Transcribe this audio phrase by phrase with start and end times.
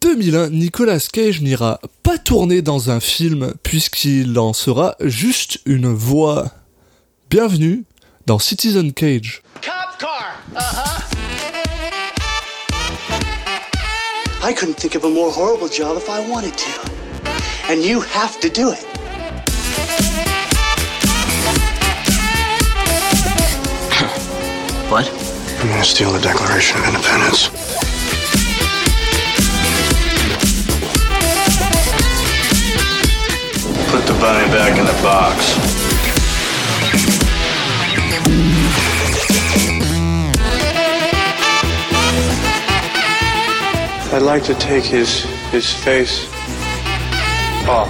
[0.00, 6.50] 2001, Nicolas Cage n'ira pas tourner dans un film puisqu'il en sera juste une voix.
[7.30, 7.84] Bienvenue
[8.26, 9.42] dans Citizen Cage.
[9.62, 10.42] Cop car.
[10.54, 11.02] Uh-huh.
[14.42, 16.70] I couldn't think of a more horrible job if I wanted to.
[17.68, 18.84] And you have to do it.
[24.88, 25.10] What?
[25.60, 27.65] I'm gonna steal the Declaration of Independence?
[33.90, 35.56] Put the bunny back in the box.
[44.12, 46.26] I'd like to take his his face
[47.68, 47.88] off.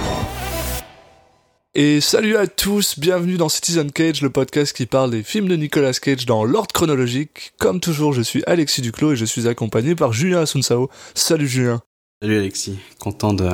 [1.73, 5.55] Et salut à tous, bienvenue dans Citizen Cage, le podcast qui parle des films de
[5.55, 7.53] Nicolas Cage dans l'ordre chronologique.
[7.59, 10.89] Comme toujours, je suis Alexis Duclos et je suis accompagné par Julien Asunsao.
[11.13, 11.81] Salut Julien.
[12.21, 13.47] Salut Alexis, content de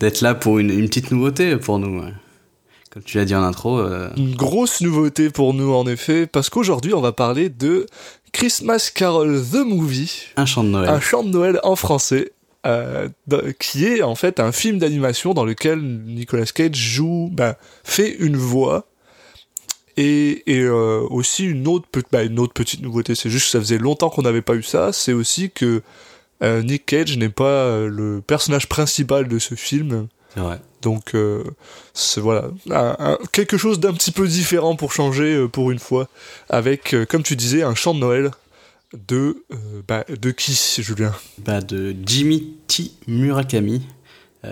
[0.00, 2.00] d'être là pour une, une petite nouveauté pour nous.
[2.00, 2.12] ouais.
[2.90, 6.50] Comme tu l'as dit en intro, euh, Une grosse nouveauté pour nous en effet, parce
[6.50, 7.86] qu'aujourd'hui on va parler de
[8.32, 10.88] Christmas Carol The Movie, un chant de Noël.
[10.90, 12.32] un chant de Noël en français,
[12.66, 13.08] euh,
[13.60, 17.54] qui est en fait un film d'animation dans lequel Nicolas Cage joue, ben,
[17.84, 18.86] fait une voix.
[19.96, 23.60] Et, et euh, aussi une autre, bah, une autre petite nouveauté, c'est juste que ça
[23.60, 25.82] faisait longtemps qu'on n'avait pas eu ça, c'est aussi que
[26.42, 30.08] euh, Nick Cage n'est pas euh, le personnage principal de ce film.
[30.36, 30.60] Vrai.
[30.82, 31.42] Donc euh,
[31.92, 35.78] c'est voilà un- un- quelque chose d'un petit peu différent pour changer euh, pour une
[35.80, 36.08] fois
[36.48, 38.30] avec comme tu disais un chant de Noël
[39.08, 39.44] de
[39.86, 41.12] bah, de qui Julien?
[41.38, 42.90] Bah, de Jimmy T.
[43.06, 43.82] Murakami.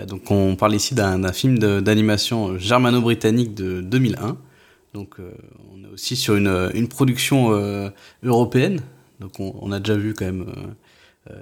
[0.07, 4.37] Donc on parle ici d'un film d'animation germano-britannique de 2001.
[4.93, 7.51] Donc on est aussi sur une, une production
[8.23, 8.81] européenne.
[9.19, 10.45] Donc on, on a déjà vu quand même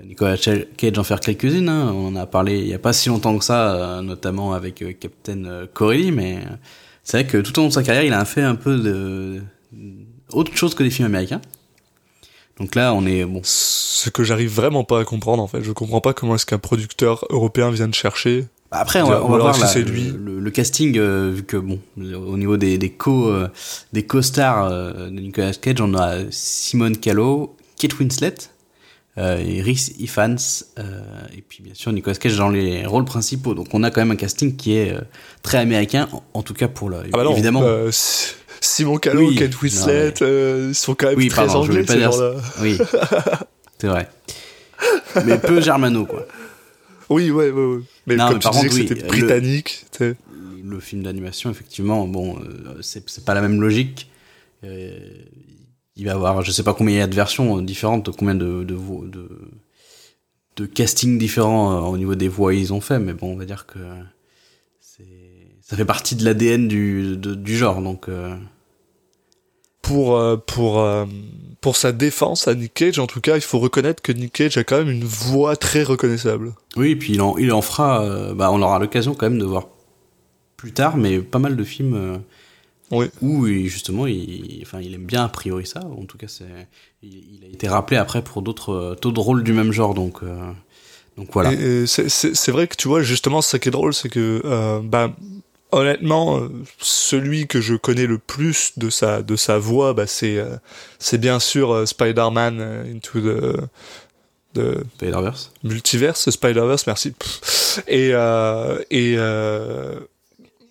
[0.05, 1.69] Nicolas Cage en faire quelques-unes.
[1.69, 1.91] hein.
[1.95, 4.81] On en a parlé il n'y a pas si longtemps que ça, euh, notamment avec
[4.81, 6.11] euh, Captain euh, Corelli.
[6.11, 6.55] Mais euh,
[7.03, 9.41] c'est vrai que tout au long de sa carrière, il a fait un peu de
[10.31, 11.41] autre chose que des films américains.
[12.59, 13.41] Donc là, on est bon.
[13.43, 16.57] ce que j'arrive vraiment pas à comprendre en fait je comprends pas comment est-ce qu'un
[16.57, 20.11] producteur européen vient de chercher Après, on va, on va voir lui.
[20.17, 23.47] le- le casting, euh, vu que bon, au niveau des des co euh,
[23.93, 28.35] des co-stars euh, de Nicolas Cage, on a Simone Callow, Kate Winslet,
[29.17, 30.35] euh, et Rhys Ifans,
[30.79, 31.01] euh,
[31.35, 33.53] et puis bien sûr Nicolas Cage dans les rôles principaux.
[33.55, 35.01] Donc on a quand même un casting qui est euh,
[35.41, 37.63] très américain, en, en tout cas pour le ah bah non évidemment.
[37.91, 41.63] Si- Simon Callow Oui, Kate Winslet non, euh, ils sont quand même oui, très pardon,
[41.63, 42.33] je anglais voulais pas ces dire ça.
[42.61, 42.77] Oui,
[43.79, 44.09] c'est vrai.
[45.25, 46.25] Mais peu germano quoi.
[47.09, 47.79] oui ouais ouais, ouais.
[48.07, 49.85] mais Non, comme mais tu par disais contre, que c'était britannique
[50.63, 52.37] le film d'animation, effectivement, bon,
[52.81, 54.09] c'est c'est pas la même logique.
[54.63, 54.97] Euh,
[55.97, 58.15] il va y avoir, je sais pas combien il y a de versions euh, différentes,
[58.15, 58.75] combien de de,
[59.07, 59.29] de,
[60.55, 63.45] de casting différents euh, au niveau des voix ils ont fait, mais bon, on va
[63.45, 63.79] dire que
[65.61, 68.35] ça fait partie de l'ADN du de- du genre, donc euh,
[69.81, 70.85] pour pour
[71.61, 74.57] pour sa défense à Nick Cage en tout cas il faut reconnaître que Nick Cage
[74.57, 78.33] a quand même une voix très reconnaissable oui, et puis il en il en fera,
[78.33, 79.67] bah, on aura l'occasion quand même de voir
[80.57, 82.21] plus tard, mais pas mal de films.
[82.91, 83.07] Oui.
[83.21, 85.81] Où justement, il, enfin, il aime bien a priori ça.
[85.81, 86.45] En tout cas, c'est,
[87.03, 89.93] il, il a été rappelé après pour d'autres, euh, d'autres rôles du même genre.
[89.93, 90.51] Donc, euh,
[91.17, 91.51] donc voilà.
[91.53, 94.07] Et, et c'est- c'est c'est vrai que tu vois, justement, ce qui est drôle, c'est
[94.09, 95.11] que, euh, bah,
[95.73, 96.47] honnêtement, euh,
[96.79, 100.55] celui que je connais le plus de sa, de sa voix, bah, c'est, euh,
[100.97, 102.61] c'est bien sûr euh, Spider-Man
[102.95, 103.57] Into the,
[104.53, 105.51] the Spider-Verse.
[105.63, 107.13] Multiverse, Spider-Verse, merci.
[107.87, 109.99] Et, euh, et, euh,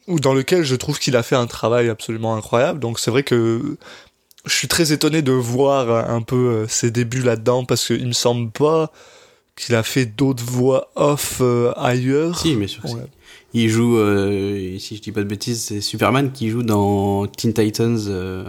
[0.09, 2.79] ou dans lequel je trouve qu'il a fait un travail absolument incroyable.
[2.81, 3.77] Donc c'est vrai que
[4.45, 8.13] je suis très étonné de voir un peu euh, ses débuts là-dedans parce qu'il me
[8.13, 8.93] semble pas
[9.57, 12.39] qu'il a fait d'autres voix off euh, ailleurs.
[12.39, 12.85] Si, bien sûr.
[12.85, 12.91] Ouais.
[12.91, 12.97] si.
[13.55, 17.55] Il joue, euh, si je dis pas de bêtises, c'est Superman qui joue dans Teen
[17.55, 17.99] Titans.
[18.09, 18.45] euh.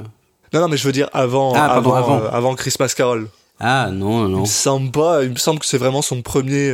[0.53, 2.25] Non, non, mais je veux dire avant, Ah, pardon, avant, avant.
[2.25, 3.29] euh, avant Christmas Carol.
[3.59, 4.39] Ah non, Il non.
[4.41, 6.71] me semble pas, il me semble que c'est vraiment son premier,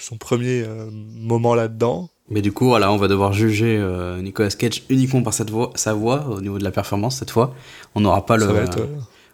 [0.00, 2.10] son premier moment là-dedans.
[2.28, 5.70] Mais du coup, voilà, on va devoir juger euh, Nicolas Cage uniquement par cette voix,
[5.76, 7.54] sa voix au niveau de la performance cette fois.
[7.94, 8.86] On n'aura pas le, être, euh,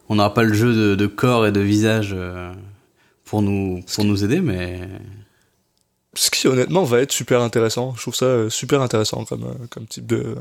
[0.09, 2.53] on n'aura pas le jeu de, de corps et de visage euh,
[3.25, 4.81] pour nous pour nous aider, mais
[6.13, 7.95] Ce qui honnêtement va être super intéressant.
[7.95, 10.35] Je trouve ça super intéressant comme, comme type de,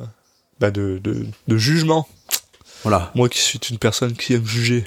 [0.60, 2.06] bah, de, de, de jugement.
[2.82, 3.10] voilà.
[3.14, 4.84] Moi qui suis une personne qui aime juger.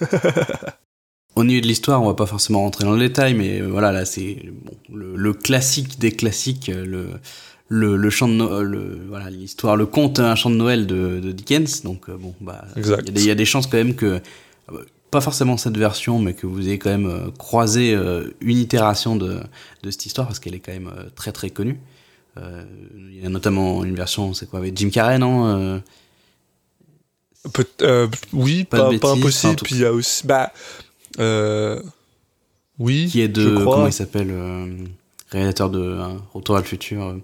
[1.36, 3.90] Au niveau de l'histoire, on va pas forcément rentrer dans le détail, mais euh, voilà,
[3.92, 7.08] là c'est bon, le, le classique des classiques, euh, le
[7.68, 10.86] le, le chant de No- euh, le voilà l'histoire, le conte un chant de Noël
[10.86, 11.82] de, de Dickens.
[11.82, 13.08] Donc bon, bah il y, Exact.
[13.08, 14.20] a des- il y a des chances quand même que
[15.10, 17.96] pas forcément cette version, mais que vous ayez quand même croisé
[18.40, 19.40] une itération de,
[19.82, 21.78] de cette histoire, parce qu'elle est quand même très très connue.
[22.36, 22.64] Euh,
[22.96, 25.78] Il y a notamment une version, c'est quoi, avec Jim Carrey, non euh,
[27.52, 29.56] Peut- euh, oui, Pas pas, impossible.
[29.62, 30.52] Puis il y a aussi, bah,
[31.20, 31.80] euh,
[32.78, 33.76] oui, Qui est je de, crois.
[33.76, 34.66] comment il s'appelle, euh,
[35.30, 37.16] réalisateur de euh, Retour à le futur.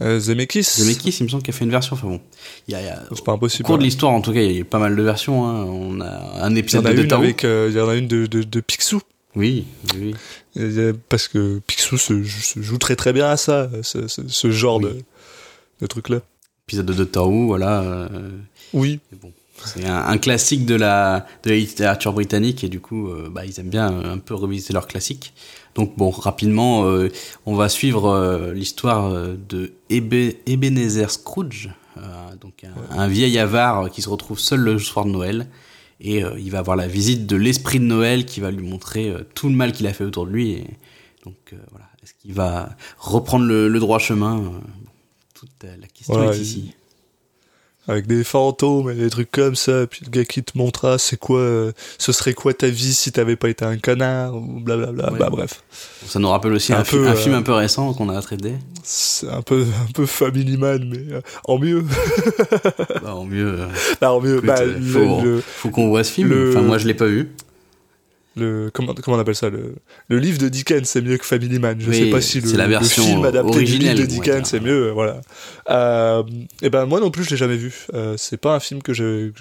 [0.00, 0.62] Zemeckis.
[0.62, 1.94] Zemeckis, il me semble qu'il a fait une version.
[1.94, 2.20] Enfin bon,
[2.66, 3.64] il y a, il y a- C'est pas au impossible.
[3.66, 5.46] cours de l'histoire, en tout cas, il y a eu pas mal de versions.
[5.46, 5.64] hein.
[5.64, 7.88] On a un Il y épisode en a de une avec, euh, il y en
[7.88, 9.02] a une de, de, de Picsou.
[9.36, 10.14] Oui, oui.
[11.10, 14.78] Parce que Picsou se, se joue très très bien à ça, ce, ce, ce genre
[14.78, 14.84] Oui.
[14.84, 14.96] de,
[15.82, 16.20] de truc-là.
[16.66, 17.82] Épisode de Doctor Who, voilà.
[17.82, 18.08] euh,
[18.72, 19.00] Oui.
[19.20, 19.32] bon,
[19.66, 23.44] c'est un, un classique de la, de la littérature britannique et du coup, euh, bah,
[23.44, 25.32] ils aiment bien euh, un peu revisiter leurs classiques.
[25.74, 27.08] Donc bon, rapidement, euh,
[27.46, 31.70] on va suivre euh, l'histoire de Ebe- Ebenezer Scrooge,
[32.40, 35.46] donc un, un vieil avare qui se retrouve seul le soir de Noël.
[36.02, 39.50] Et il va avoir la visite de l'esprit de Noël qui va lui montrer tout
[39.50, 40.52] le mal qu'il a fait autour de lui.
[40.52, 40.64] Et
[41.26, 41.36] donc
[41.70, 44.42] voilà, est-ce qu'il va reprendre le, le droit chemin
[45.34, 46.72] Toute la question Ouais, est ici.
[47.90, 51.16] Avec des fantômes et des trucs comme ça, puis le gars qui te montrera c'est
[51.18, 55.12] quoi, euh, ce serait quoi ta vie si t'avais pas été un connard, ou blablabla.
[55.12, 55.18] Ouais.
[55.18, 55.62] Bah bref.
[56.06, 58.22] Ça nous rappelle aussi Un un, fi- un euh, film un peu récent qu'on a
[58.22, 58.54] traité.
[58.84, 61.84] C'est un peu, un peu Family Man, mais euh, en mieux.
[63.02, 63.56] Bah, en mieux,
[64.00, 64.36] Bah, en mieux.
[64.36, 66.28] écoute, bah, faut, qu'on voit ce film.
[66.28, 67.30] le- Enfin, moi, je l'ai pas vu.
[68.36, 69.74] Le- comment, comment on appelle ça le,
[70.08, 71.76] le livre de Dickens, c'est mieux que Family Man.
[71.80, 74.60] Je Oui, sais pas si le, la le film adapté du livre de Dickens, c'est
[74.60, 74.88] mieux.
[74.88, 75.20] euh, Voilà.
[75.68, 76.22] Euh,
[76.62, 77.86] et ben moi non plus, je l'ai jamais vu.
[77.94, 79.32] Euh, c'est pas un film que j'ai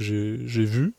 [0.66, 0.94] vu.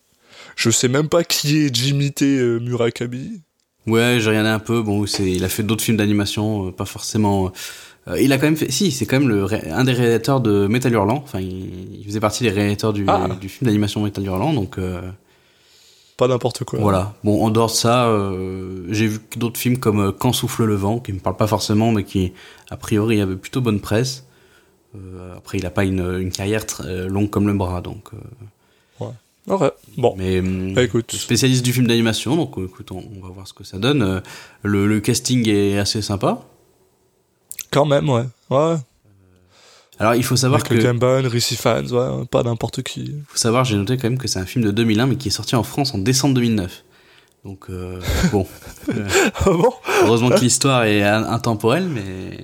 [0.57, 2.25] Je sais même pas qui est Jimmy T.
[2.39, 3.41] euh, Murakami.
[3.87, 4.83] Ouais, j'ai regardé un peu.
[4.83, 7.51] Bon, c'est, il a fait d'autres films d'animation, euh, pas forcément.
[8.19, 8.71] il a quand même fait.
[8.71, 11.23] Si, c'est quand même le, un des réalisateurs de Metal Hurlant.
[11.25, 13.29] Enfin, il, il faisait partie des réalisateurs du, Ah.
[13.41, 14.53] du film d'animation Metal Hurlant.
[14.53, 14.79] Donc
[16.21, 16.79] Pas n'importe quoi.
[16.79, 17.15] voilà.
[17.25, 20.75] Bon, en dehors de ça, euh, j'ai vu d'autres films comme euh, Quand souffle le
[20.75, 22.35] vent, qui me parlent pas forcément, mais qui
[22.69, 24.27] a priori avait plutôt bonne presse.
[24.95, 28.11] Euh, après, il a pas une, une carrière très, longue comme le bras, donc.
[28.13, 29.07] euh,
[29.47, 29.71] Ouais.
[29.97, 30.15] Bon.
[30.19, 31.11] Mais hum, Bah, écoute.
[31.13, 34.21] spécialiste du film d'animation, donc écoute, on, on va voir ce que ça donne.
[34.63, 36.43] Le, le casting est assez sympa.
[37.71, 38.25] Quand même, ouais.
[38.51, 38.77] Ouais.
[40.01, 43.15] Alors il faut savoir Michael que, Gambon, Ricci Fans, ouais, pas n'importe qui.
[43.29, 45.31] faut savoir, j'ai noté quand même que c'est un film de 2001, mais qui est
[45.31, 46.85] sorti en France en décembre 2009.
[47.45, 48.01] Donc euh,
[48.33, 48.47] bon,
[48.91, 49.07] euh,
[49.37, 49.73] Ah bon
[50.05, 52.37] heureusement que l'histoire est in- intemporelle, mais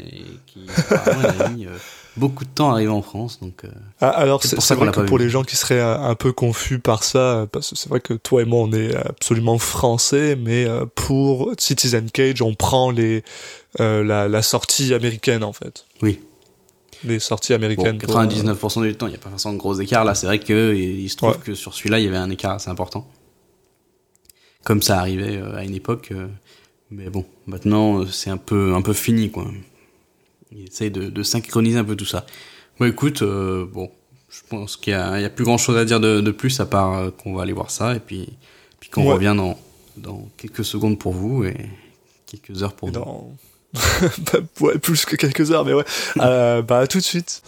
[0.47, 1.71] qui apparemment, a mis euh,
[2.17, 3.39] beaucoup de temps à arriver en France.
[3.41, 3.69] Donc euh,
[4.01, 5.25] Ah, alors C'est vrai l'a que pour vu.
[5.25, 8.15] les gens qui seraient un, un peu confus par ça, parce que c'est vrai que
[8.15, 13.23] toi et moi on est absolument français, mais euh, pour Citizen Cage on prend les
[13.81, 15.85] euh, la, la sortie américaine en fait.
[16.03, 16.21] oui,
[17.05, 17.97] Les sorties bon, américaines.
[18.03, 20.05] euh, 99% du temps, il n'y a pas forcément de gros écarts.
[20.05, 21.37] Là, c'est vrai que il il se trouve Ouais.
[21.45, 23.07] que sur celui-là, il y avait un écart assez important.
[24.65, 26.09] Comme ça arrivait euh, à une époque.
[26.13, 26.27] euh,
[26.91, 29.47] mais bon, maintenant, euh, c'est un peu, un peu fini, quoi.
[30.53, 32.25] Il essaye de, de synchroniser un peu tout ça.
[32.79, 33.91] Bon, écoute, euh, bon,
[34.29, 36.95] je pense qu'il y a, plus grand chose à dire de, de plus, à part
[36.99, 38.29] euh, qu'on va aller voir ça, et puis,
[38.81, 39.15] puis qu'on Ouais.
[39.15, 39.59] revient dans,
[39.97, 41.57] dans quelques secondes pour vous, et
[42.27, 42.95] quelques heures pour nous.
[42.95, 43.33] dans...
[44.33, 45.85] Bah, ouais, plus que quelques heures, mais ouais.
[46.21, 47.43] Euh, bah à tout de suite.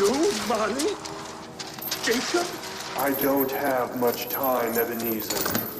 [0.00, 0.28] Oh?
[2.04, 2.46] Jacob?
[2.96, 5.77] I don't have much time, Ebenezer.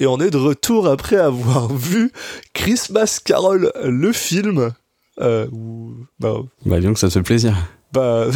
[0.00, 2.12] Et on est de retour après avoir vu
[2.54, 4.72] Christmas Carol, le film.
[5.20, 7.56] Euh, où, bah, Bah, donc, ça te fait plaisir.
[7.92, 8.26] bah,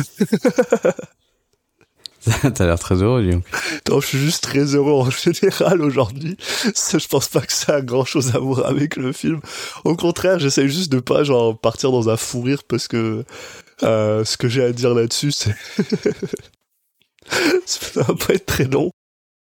[2.54, 3.44] T'as l'air très heureux, donc.
[3.88, 6.36] non, je suis juste très heureux en général aujourd'hui.
[6.64, 9.40] Je pense pas que ça a grand chose à voir avec le film.
[9.84, 13.24] Au contraire, j'essaie juste de pas genre partir dans un fou rire parce que
[13.82, 15.54] euh, ce que j'ai à dire là-dessus, c'est
[17.66, 18.90] ça va pas être très long.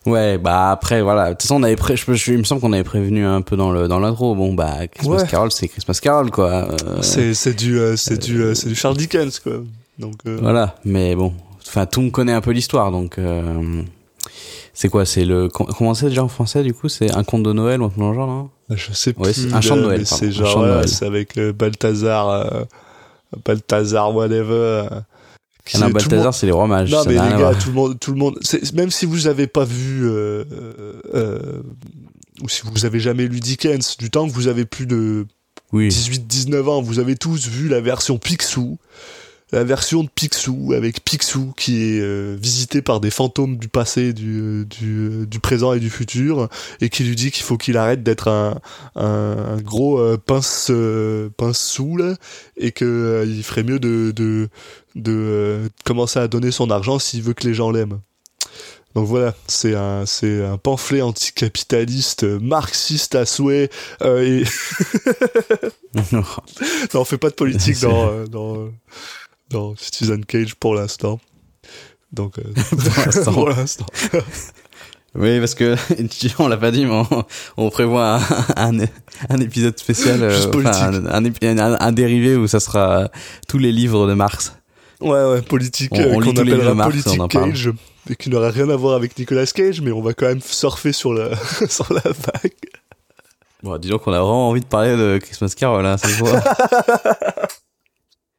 [0.05, 1.27] Ouais, bah après, voilà.
[1.27, 1.95] De toute façon, on avait pré...
[1.95, 4.35] je, je- il me semble qu'on avait prévenu un peu dans le dans l'intro.
[4.35, 5.27] Bon, bah Christmas Ouais.
[5.27, 6.67] Carol, c'est Christmas Carol, quoi.
[6.73, 9.53] Euh, C'est c'est du euh, c'est du euh, c'est du Charles Dickens quoi.
[9.99, 11.33] Donc Voilà, mais bon,
[11.65, 13.17] enfin, tout le monde connaît un peu l'histoire, donc.
[14.75, 15.05] C'est quoi?
[15.05, 16.89] C'est le com- comment c'est déjà en français du coup?
[16.89, 18.49] C'est un conte de Noël ou un truc dans le genre non?
[18.71, 19.31] Je sais plus.
[19.31, 22.65] c'est un chant de Noël, C'est un genre, ouais, c'est avec Balthazar,
[23.45, 24.87] Balthazar, whatever.
[25.85, 26.91] Monde- Balthazar, c'est les rois mages.
[26.91, 28.37] Non, ça mais les gars, tout le monde, tout le monde,
[28.73, 31.63] même si vous avez pas vu, euh, euh, euh,
[32.41, 35.25] ou si vous avez jamais lu Dickens, du temps que vous avez plus de
[35.71, 35.87] Oui.
[35.89, 38.77] 18-19 ans, vous avez tous vu la version Picsou.
[39.51, 44.11] la version de Picsou avec Picsou qui est euh, visité par des fantômes du passé,
[44.11, 46.49] du, du, du présent et du futur
[46.81, 48.59] et qui lui dit qu'il faut qu'il arrête d'être un,
[48.95, 49.03] un,
[49.57, 51.79] un gros euh, pince euh, pince
[52.57, 54.49] et que euh, il ferait mieux de de,
[54.95, 57.99] de euh, commencer à donner son argent s'il veut que les gens l'aiment.
[58.95, 63.71] Donc voilà, c'est un c'est un pamphlet anticapitaliste euh, marxiste à souhait
[64.03, 64.43] euh, et
[66.11, 66.23] non,
[66.93, 68.69] on fait pas de politique dans euh, dans
[69.49, 71.19] dans Citizen Cage pour l'instant.
[72.11, 72.43] Donc euh,
[73.33, 73.85] Pour l'instant.
[75.15, 75.75] Oui, parce que
[76.39, 77.23] on l'a pas dit, mais on,
[77.57, 78.19] on prévoit
[78.57, 78.85] un, un,
[79.29, 80.81] un épisode spécial, Juste politique.
[80.81, 83.11] un- un dérivé où ça sera
[83.47, 84.53] tous les livres de Marx.
[85.03, 87.27] Ouais, ouais, politique euh, qu'on appellera politique on.
[87.27, 87.71] Cage,
[88.09, 90.91] et qui n'aura rien à voir avec Nicolas Cage, mais on va quand même surfer
[90.93, 91.35] sur la
[91.69, 92.51] sur la vague.
[93.61, 96.41] Bon, disons qu'on a vraiment envie de parler de Christmas Carol, hein, ça se voit.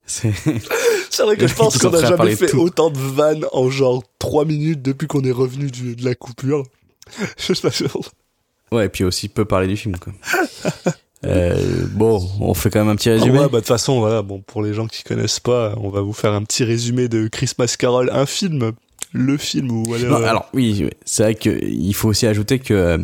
[0.06, 2.58] C'est vrai que je pense qu'on a prêts à jamais fait tout.
[2.60, 6.64] autant de vannes en genre 3 minutes depuis qu'on est revenu du- de la coupure.
[7.38, 7.98] Je sais pas sûr.
[8.72, 10.12] ouais, et puis aussi peu parler du film, quoi.
[11.26, 13.38] Euh, bon, on fait quand même un petit Ah résumé.
[13.38, 16.00] ouais, bah de toute façon, voilà, bon, pour les gens qui connaissent pas, on va
[16.00, 18.72] vous faire un petit résumé de Christmas Carol, un film,
[19.12, 22.98] le film ou voilà, Non, alors oui, c'est vrai qu'il faut aussi ajouter que euh,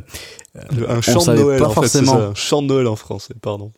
[0.88, 2.12] un chant de Noël pas en fait, forcément.
[2.18, 3.70] ça, un chant de Noël en français, pardon.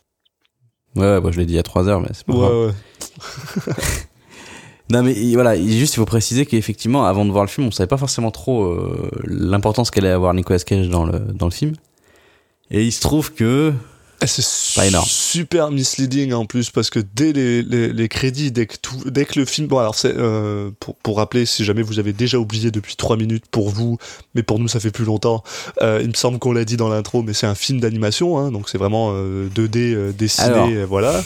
[0.97, 2.39] ouais, ouais, moi je l'ai dit il y a trois heures, mais c'est pas Ouais,
[2.41, 2.75] grave.
[3.67, 3.75] ouais.
[4.91, 7.67] Non mais il- voilà, il- juste il faut préciser qu'effectivement, avant de voir le film,
[7.69, 11.53] on savait pas forcément trop euh, l'importance qu'allait avoir Nicolas Cage dans le dans le
[11.53, 11.75] film.
[12.71, 13.73] Et il se trouve que
[14.27, 15.07] C'est Pas énorme.
[15.09, 19.25] super misleading en plus parce que dès les, les, les crédits, dès que tout, dès
[19.25, 22.39] que le film, bon alors c'est euh, pour pour rappeler si jamais vous avez déjà
[22.39, 23.99] oublié depuis trois minutes pour vous,
[24.35, 25.43] mais pour nous ça fait plus longtemps.
[25.83, 28.51] Euh, il me semble qu'on l'a dit dans l'intro, mais c'est un film d'animation, hein,
[28.51, 30.69] donc c'est vraiment euh, 2D euh, dessiné, Alors.
[30.89, 31.23] voilà.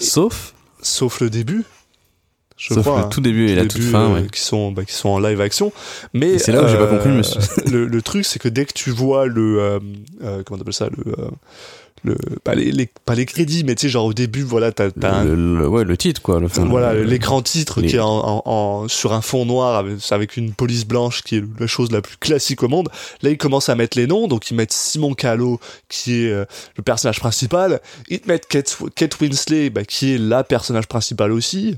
[0.00, 1.64] Sauf sauf le début.
[2.56, 3.08] Je sauf crois, le hein.
[3.10, 4.26] tout début et la toute début, fin, euh, ouais.
[4.30, 5.72] qui sont bah, qui sont en live action
[6.12, 7.40] mais c'est là où j'ai pas compris, monsieur.
[7.70, 9.80] le, le truc c'est que dès que tu vois le
[10.22, 11.28] euh, comment t'appelles ça le euh,
[12.02, 14.90] le pas les, les- pas les crédits mais tu sais genre au début voilà t'as
[14.90, 18.00] t'as un- le, ouais, le titre quoi, le voilà le- l'écran titre les- qui est
[18.00, 21.66] en, en- en- sur un fond noir avec, avec une police blanche qui est la
[21.66, 22.88] chose la plus classique au monde.
[23.22, 24.28] Là ils commencent à mettre les noms.
[24.28, 26.44] Donc ils mettent Simon Callow qui est euh,
[26.76, 27.80] le personnage principal.
[28.08, 31.76] Ils te mettent Kate, Kate Winslet bah, qui est la personnage principale aussi.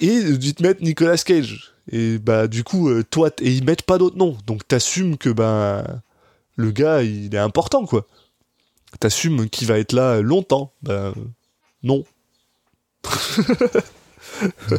[0.00, 1.72] Et ils te mettent Nicolas Cage.
[1.92, 4.36] Et bah du coup euh, toi et ils mettent pas d'autres noms.
[4.46, 5.84] Donc t'assumes que ben
[6.56, 8.06] le gars il est important quoi
[8.98, 11.12] t'assumes qu'il va être là longtemps ben
[11.82, 12.04] non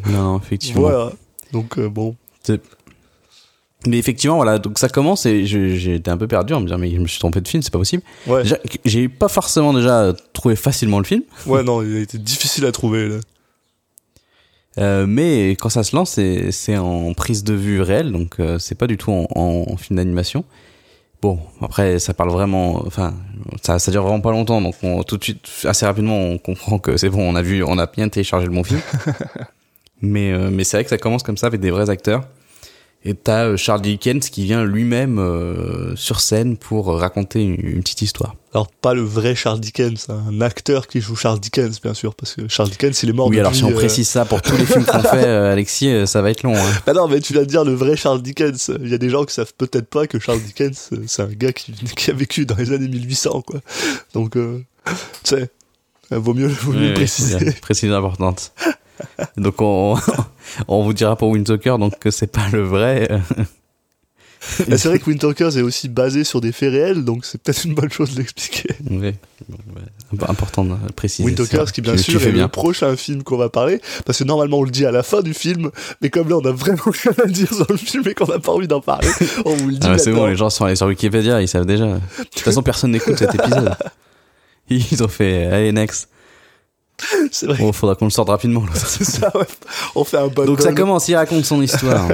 [0.10, 0.82] Non, effectivement.
[0.82, 1.12] voilà
[1.54, 2.16] donc euh, bon
[3.88, 6.92] Mais effectivement, voilà, donc ça commence et été un peu perdu en me disant mais
[6.92, 8.04] je me suis trompé de film, c'est pas possible.
[8.28, 8.44] ouais
[8.84, 12.72] j'ai pas forcément déjà trouvé facilement le film, Ouais, non, il a été difficile à
[12.72, 13.18] trouver, là.
[14.80, 18.58] euh, mais quand ça se lance, c'est c'est en prise de vue réelle, donc euh,
[18.60, 20.44] c'est pas du tout en, en- en film d'animation.
[21.26, 23.16] Bon, après ça parle vraiment, enfin
[23.64, 26.78] ça, ça dure vraiment pas longtemps, donc on, tout de suite, assez rapidement, on comprend
[26.78, 28.80] que c'est bon, on a vu, on a bien téléchargé le bon film.
[30.04, 32.28] mais euh, mais c'est vrai que ça commence comme ça avec des vrais acteurs.
[33.08, 37.82] Et t'as euh, Charles Dickens qui vient lui-même euh, sur scène pour raconter une, une
[37.82, 38.36] petite histoire.
[38.56, 42.16] Alors, pas le vrai Charles Dickens, hein, un acteur qui joue Charles Dickens, bien sûr,
[42.16, 44.42] parce que Charles Dickens, il est mort oui, alors si on euh, précise ça pour
[44.42, 46.56] tous les films qu'on fait, euh, Alexis, euh, ça va être long.
[46.56, 46.72] Hein.
[46.88, 48.72] Bah non, mais tu viens de dire le vrai Charles Dickens.
[48.82, 51.28] Il y a des gens qui savent peut-être pas que Charles Dickens, euh, c'est un
[51.28, 53.60] gars qui, qui a vécu dans les années 1800, quoi.
[54.14, 55.50] Donc, euh, tu sais,
[56.14, 57.36] euh, vaut mieux, vaut mieux Oui, préciser.
[57.40, 58.52] oui, précision importante.
[59.38, 59.96] donc on,
[60.68, 63.10] on vous dira pour Windtalker donc que c'est pas le vrai.
[64.68, 67.64] Bah, c'est vrai que Windtalkers est aussi basé sur des faits réels, donc c'est peut-être
[67.66, 68.70] une bonne chose de l'expliquer.
[68.92, 69.16] oui.
[69.50, 69.82] Bon, ouais,
[70.14, 71.28] imp- important de préciser.
[71.28, 72.44] Windtalkers qui bien Tu- sûr est bien.
[72.44, 75.22] le prochain film qu'on va parler parce que normalement on le dit à la fin
[75.24, 75.72] du film
[76.02, 78.38] mais comme là on a vraiment rien à dire sur le film et qu'on n'a
[78.38, 79.08] pas envie d'en parler
[79.46, 81.66] on vous le dit Ah, c'est bon, les gens sont allés sur Wikipédia, ils savent
[81.66, 81.86] déjà.
[81.86, 82.00] De
[82.32, 83.76] toute façon, personne n'écoute cet épisode.
[84.70, 86.08] Ils ont fait, allez, next.
[87.32, 88.62] c'est vrai faudra qu'on le sorte rapidement.
[88.62, 88.72] là.
[88.76, 89.46] c'est ça ouais.
[89.96, 92.08] on fait un bon Donc ça commence, il raconte son histoire.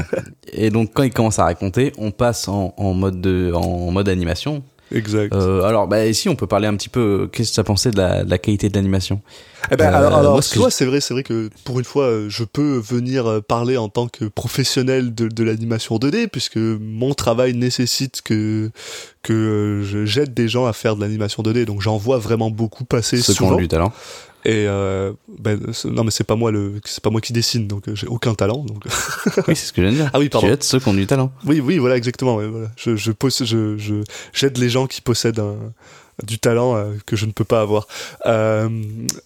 [0.51, 4.09] Et donc quand il commence à raconter, on passe en, en mode de, en mode
[4.09, 4.63] animation.
[4.91, 7.29] exact Euh, alors bah ici on peut parler un petit peu.
[7.31, 9.21] Qu'est-ce que tu as pensé de la, de la qualité de l'animation?
[9.69, 11.85] Eh ben, Euh, alors, alors, moi, ce vois, c'est vrai, c'est vrai que pour une
[11.85, 16.27] fois, euh, je peux venir euh, parler en tant que professionnel de, de l'animation 2D,
[16.27, 18.71] puisque mon travail nécessite que
[19.21, 22.49] que euh, je jette des gens à faire de l'animation 2D, donc j'en vois vraiment
[22.49, 23.55] beaucoup passer qui ont souvent.
[23.55, 23.93] du talent.
[24.43, 27.87] Et euh, ben, non, mais c'est pas moi le, c'est pas moi qui dessine, donc
[27.87, 28.63] euh, j'ai aucun talent.
[28.65, 28.83] Donc
[29.47, 30.09] Oui, c'est ce que de dire.
[30.13, 30.47] Ah oui, pardon.
[30.47, 31.31] Tu aides ceux qui ont du talent.
[31.45, 32.35] oui, oui, voilà, exactement.
[32.37, 32.67] ouais, voilà.
[32.75, 33.95] Je, je, posse- je, je,
[34.33, 35.55] j'aide les gens qui possèdent un,
[36.25, 37.87] du talent euh, que je ne peux pas avoir
[38.25, 38.67] euh,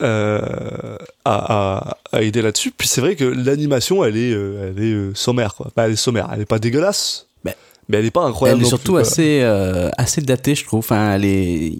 [0.02, 2.72] euh, à, à, à aider là-dessus.
[2.72, 5.72] Puis c'est vrai que l'animation, elle est, elle est sommaire, quoi.
[5.76, 6.30] Bah, elle est sommaire.
[6.34, 7.54] Elle est pas dégueulasse, Ben,
[7.90, 8.60] mais elle est pas incroyable.
[8.62, 10.80] elle est surtout plus, assez, euh, assez datée, je trouve.
[10.80, 11.74] Enfin, elle est.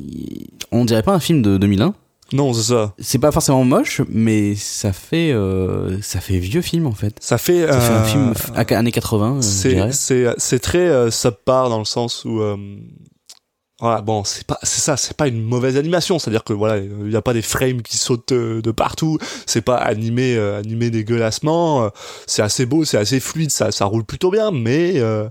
[0.72, 1.94] On dirait pas un film de 2001.
[2.36, 2.94] Non, c'est ça.
[3.00, 7.16] C'est pas forcément moche, mais ça fait, euh, ça fait vieux film en fait.
[7.20, 8.34] Ça fait, Ça fait un euh, film
[8.72, 9.92] années 80, euh,
[10.38, 12.42] c'est très subpar dans le sens où
[13.82, 16.18] voilà bon c'est pas c'est ça c'est pas une mauvaise animation.
[16.18, 19.18] C'est à dire que voilà il y a pas des frames qui sautent de partout.
[19.46, 21.84] C'est pas animé euh, animé dégueulassement.
[21.84, 21.90] Euh,
[22.26, 25.30] c'est assez beau c'est assez fluide ça ça roule plutôt bien mais euh,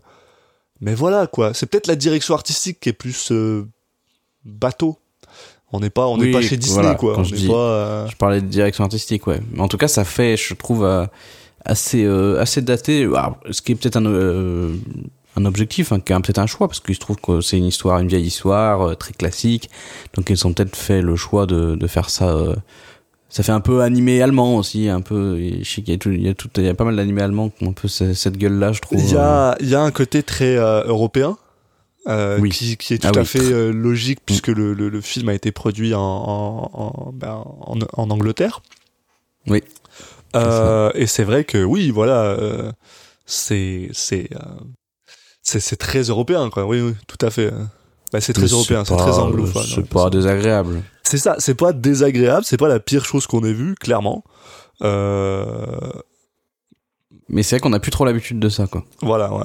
[0.80, 1.54] mais voilà quoi.
[1.54, 3.32] C'est peut-être la direction artistique qui est plus
[4.44, 4.99] bateau
[5.75, 7.49] on n'est pas on n'est Oui, pas chez Disney voilà, quoi quand on je dis-
[7.49, 9.40] pas euh, Je parlais de direction artistique, ouais.
[9.52, 11.07] Mais en tout cas, ça fait, je trouve, euh,
[11.64, 13.04] assez, euh, assez daté.
[13.04, 14.75] Alors, ce qui est peut-être un, euh,
[15.37, 17.64] un objectif, hein, qui est peut-être un choix, parce qu'il se trouve que c'est une
[17.66, 19.69] histoire, une vieille histoire, euh, très classique.
[20.14, 22.28] Donc, ils ont peut-être fait le choix de, de faire ça.
[22.28, 22.54] euh,
[23.31, 25.37] ça fait un peu animé allemand aussi, un peu.
[25.61, 26.95] Je sais qu'il y a tout, il y a tout, il y a pas mal
[26.95, 29.00] d'animés allemands qui ont un peu ce- cette gueule-là, je trouve.
[29.00, 31.37] Il y a, il y a un côté très euh, européen.
[32.08, 32.50] Euh, Oui.
[32.50, 35.28] qui, qui est tout Ah à oui, fait euh, logique puisque le, le, le film
[35.28, 38.62] a été produit en, en, en, ben, en, en Angleterre.
[39.46, 39.62] Oui.
[40.37, 42.73] Euh, et c'est vrai que oui, voilà, euh,
[43.26, 44.38] c'est c'est euh,
[45.42, 46.66] c'est c'est très européen quoi.
[46.66, 47.52] Oui, oui, tout à fait.
[48.12, 49.64] Bah, c'est très européen, c'est très anglophone.
[49.66, 50.82] C'est hein, pas désagréable.
[51.02, 54.25] c'est ça, c'est pas désagréable, c'est pas la pire chose qu'on ait vue, clairement.
[54.82, 55.78] Euh,
[57.28, 58.84] Mais c'est vrai qu'on a plus trop l'habitude de ça, quoi.
[59.02, 59.44] Voilà, ouais.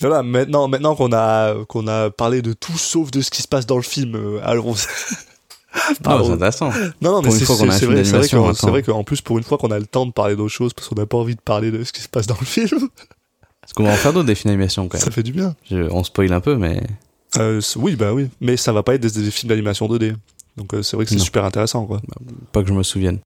[0.00, 3.48] Voilà, maintenant, maintenant qu'on a, qu'on a parlé de tout sauf de ce qui se
[3.48, 4.74] passe dans le film, euh, allons.
[5.72, 6.24] Ah, Pardon.
[6.26, 6.70] c'est intéressant.
[7.00, 9.78] non, non, mais c'est vrai, c'est vrai qu'en- qu'en plus, pour une fois qu'on a
[9.78, 11.92] le temps de parler d'autres choses, parce qu'on n'a pas envie de parler de ce
[11.92, 12.88] qui se passe dans le film,
[13.60, 15.12] Parce qu'on va en faire d'autres des films d'animation, quand ça même.
[15.12, 15.54] fait du bien.
[15.70, 16.80] Je- on spoil un peu, mais.
[17.36, 20.14] Euh, oui, bah oui, mais ça va pas être des, des films d'animation 2D.
[20.56, 22.00] Donc euh, c'est vrai que c'est super intéressant, quoi.
[22.52, 23.18] Pas que je me souvienne.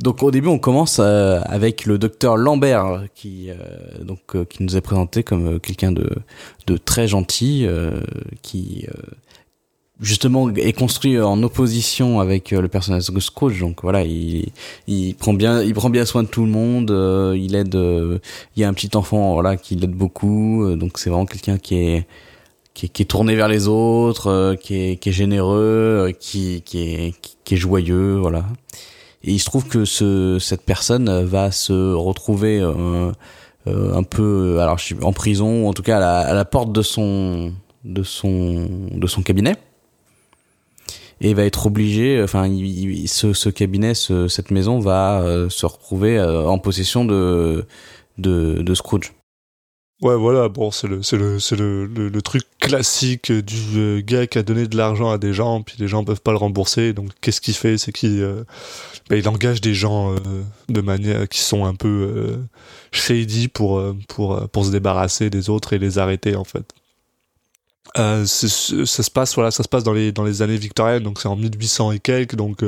[0.00, 3.54] Donc au début, on commence euh, avec le docteur Lambert qui euh,
[4.04, 6.08] donc euh, qui nous est présenté comme euh, quelqu'un de
[6.68, 8.00] de très gentil euh,
[8.42, 8.92] qui euh,
[10.00, 13.58] justement est construit en opposition avec le personnage de Scrooge.
[13.58, 14.52] Donc voilà, il
[14.86, 16.90] il prend bien il prend bien soin de tout le monde,
[17.36, 21.26] il aide il y a un petit enfant voilà qui l'aide beaucoup, donc c'est vraiment
[21.26, 22.06] quelqu'un qui est
[22.74, 26.78] qui est, qui est tourné vers les autres, qui est, qui est généreux, qui, qui,
[26.82, 28.44] est, qui est joyeux, voilà.
[29.24, 33.10] Et il se trouve que ce, cette personne va se retrouver euh,
[33.66, 36.34] euh, un peu, alors je suis en prison, ou en tout cas à la, à
[36.34, 37.52] la porte de son,
[37.84, 39.56] de son, de son cabinet.
[41.20, 45.48] Et va être obligé, enfin, il, il- ce, ce cabinet, ce, cette maison va euh,
[45.48, 47.66] se retrouver euh, en possession de,
[48.18, 49.12] de, de Scrooge.
[50.00, 54.00] Ouais, voilà, bon, c'est le, c'est le, c'est le, le, le truc classique du euh,
[54.00, 56.36] gars qui a donné de l'argent à des gens, puis les gens peuvent pas le
[56.36, 56.92] rembourser.
[56.92, 57.78] Donc, qu'est-ce qu'il fait?
[57.78, 58.44] C'est qu'il euh,
[59.10, 60.18] bah, il engage des gens euh,
[60.68, 62.36] de manière qui sont un peu euh,
[62.92, 66.72] shady pour, euh, pour, euh, pour se débarrasser des autres et les arrêter, en fait.
[67.96, 68.48] Euh, ça
[69.02, 71.36] se passe voilà ça se passe dans les dans les années victoriennes donc c'est en
[71.36, 72.62] 1800 et quelques donc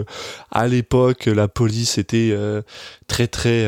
[0.51, 2.63] à l'époque la police était euh,
[3.07, 3.67] très très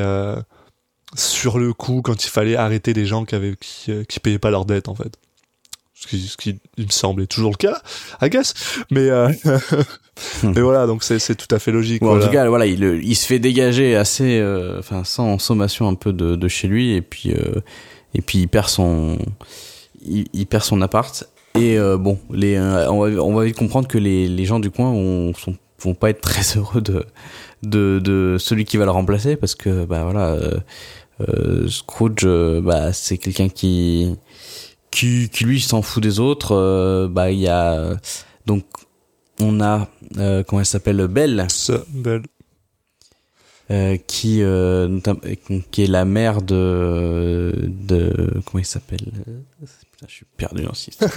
[1.14, 4.38] sur le coup quand il fallait arrêter des gens qui avaient qui, euh, qui payaient
[4.38, 5.16] pas leurs dettes en fait.
[5.94, 7.80] Ce qui, ce qui il me semblait toujours le cas
[8.20, 8.54] I guess.
[8.90, 9.30] Mais euh,
[10.42, 13.14] mais voilà donc c'est c'est tout à fait logique En tout cas, voilà, il, il
[13.14, 17.02] se fait dégager assez, euh, enfin, sans sommation un peu de, de chez lui, et
[17.02, 17.60] puis, euh,
[18.14, 19.18] et puis il perd son,
[20.04, 21.24] il, il perd son appart.
[21.54, 24.90] Et bon, les, on, va, on va vite comprendre que les, les gens du coin
[24.90, 27.04] vont, sont, vont pas être très heureux de,
[27.62, 30.58] de, de celui qui va le remplacer, parce que bah voilà, euh,
[31.68, 34.14] Scrooge, euh, bah c'est quelqu'un qui,
[34.90, 36.52] qui, qui lui s'en fout des autres.
[36.54, 37.94] euh, bah il y a
[38.46, 38.64] donc
[39.40, 41.46] on a euh, comment elle s'appelle Belle
[41.88, 42.22] belle.
[43.70, 45.00] euh, qui euh,
[45.70, 49.00] qui est la mère de de comment il s'appelle
[49.92, 51.10] Putain, je suis perdu dans ce système.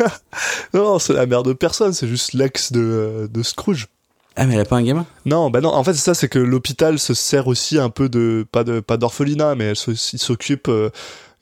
[0.74, 3.88] non non, c'est la mère de personne c'est juste l'ex de euh, de Scrooge
[4.36, 5.06] ah mais elle a pas un gamin?
[5.26, 8.10] Non, bah non, en fait, c'est ça, c'est que l'hôpital se sert aussi un peu
[8.10, 10.90] de, pas de, pas d'orphelinat, mais elle s'occupe euh,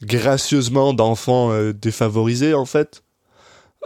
[0.03, 3.03] gracieusement d'enfants euh, défavorisés, en fait.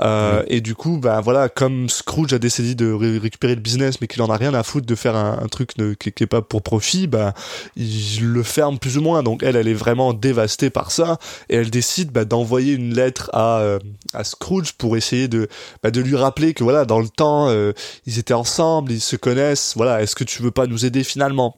[0.01, 3.99] Euh, Et du coup, bah voilà, comme Scrooge a décidé de ré- récupérer le business,
[3.99, 6.23] mais qu'il en a rien à foutre de faire un, un truc de- qui, qui
[6.23, 7.33] est pas pour profit, bah
[7.75, 9.23] il le ferme plus ou moins.
[9.23, 11.17] Donc elle, elle est vraiment dévastée par ça,
[11.49, 13.79] et elle décide bah, d'envoyer une lettre à, euh,
[14.13, 15.47] à Scrooge pour essayer de
[15.81, 17.71] bah, de lui rappeler que voilà, dans le temps, euh,
[18.05, 19.73] ils étaient ensemble, ils se connaissent.
[19.75, 21.55] Voilà, est-ce que tu veux pas nous aider finalement?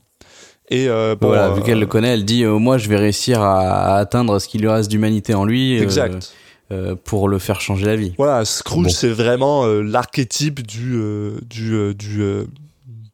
[0.70, 2.98] Et euh, bon, voilà, euh, vu qu'elle le connaît, elle dit euh, moi je vais
[2.98, 6.32] réussir à, à atteindre ce qu'il lui reste d'humanité en lui exact.
[6.72, 8.14] Euh, pour le faire changer la vie.
[8.20, 8.90] Voilà, Scrooge, Bon.
[8.92, 12.22] c'est vraiment euh, l'archétype du euh, du du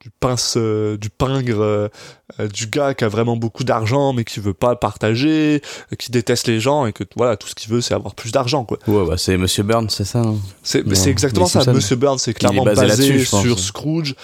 [0.02, 1.90] du pince du pingre
[2.54, 5.62] du gars qui a vraiment beaucoup d'argent mais qui veut pas partager,
[5.98, 8.66] qui déteste les gens et que voilà, tout ce qu'il veut c'est avoir plus d'argent
[8.66, 8.78] quoi.
[8.88, 10.22] Ouais, bah c'est Monsieur Burns, c'est ça.
[10.22, 11.72] non C'est exactement ça.
[11.74, 14.16] Monsieur Burns, c'est clairement basé basé, sur Scrooge.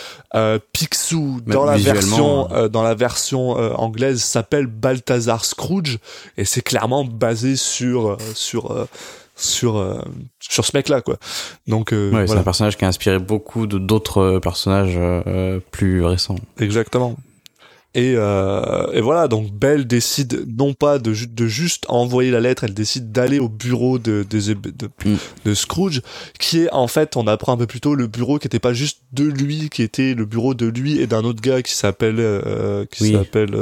[0.74, 6.00] Picsou dans la version dans la version anglaise s'appelle Balthazar Scrooge
[6.38, 8.88] et c'est clairement basé sur sur
[9.42, 10.00] sur euh,
[10.40, 11.18] sur ce mec là quoi.
[11.68, 15.60] Donc euh, Ouais, c'est un personnage qui a inspiré beaucoup de d'autres euh, personnages euh,
[15.72, 16.36] plus récents.
[16.60, 17.16] Exactement.
[17.94, 22.64] Et, et voilà, donc Belle décide non pas de, ju- de juste envoyer la lettre,
[22.64, 25.16] elle décide d'aller au bureau de, de, de, Mm.
[25.44, 26.02] de Scrooge,
[26.40, 28.72] qui est en fait, on apprend un peu plus tôt, le bureau qui était pas
[28.72, 32.16] juste de lui, qui était le bureau de lui et d'un autre gars qui s'appelle,
[32.92, 33.12] qui Oui.
[33.12, 33.58] s'appelle,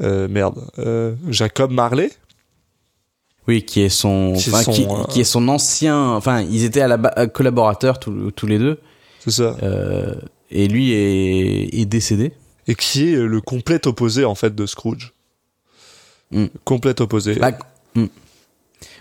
[0.00, 0.60] merde,
[1.28, 2.10] Jacob Marley.
[3.46, 6.40] Oui, qui est son, Qui est enfin, son, qui, euh, qui est son ancien, enfin,
[6.42, 8.78] ils étaient à la euh, collaborateurs tous, tous les deux,
[9.20, 9.56] C'est ça.
[9.62, 10.14] euh,
[10.50, 12.32] et lui est, est décédé.
[12.66, 15.12] Et qui est le complet opposé, en fait, de Scrooge.
[16.30, 16.46] Mm.
[16.64, 17.34] Complet opposé.
[17.34, 17.52] Bah,
[17.94, 18.06] hmm.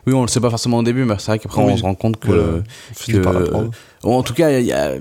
[0.06, 1.71] Oui, on le sait pas forcément au début, mais c'est vrai qu'après Oui.
[1.71, 2.62] on se rend compte que,
[3.21, 3.39] Voilà.
[4.01, 4.95] Par en tout cas, il y a-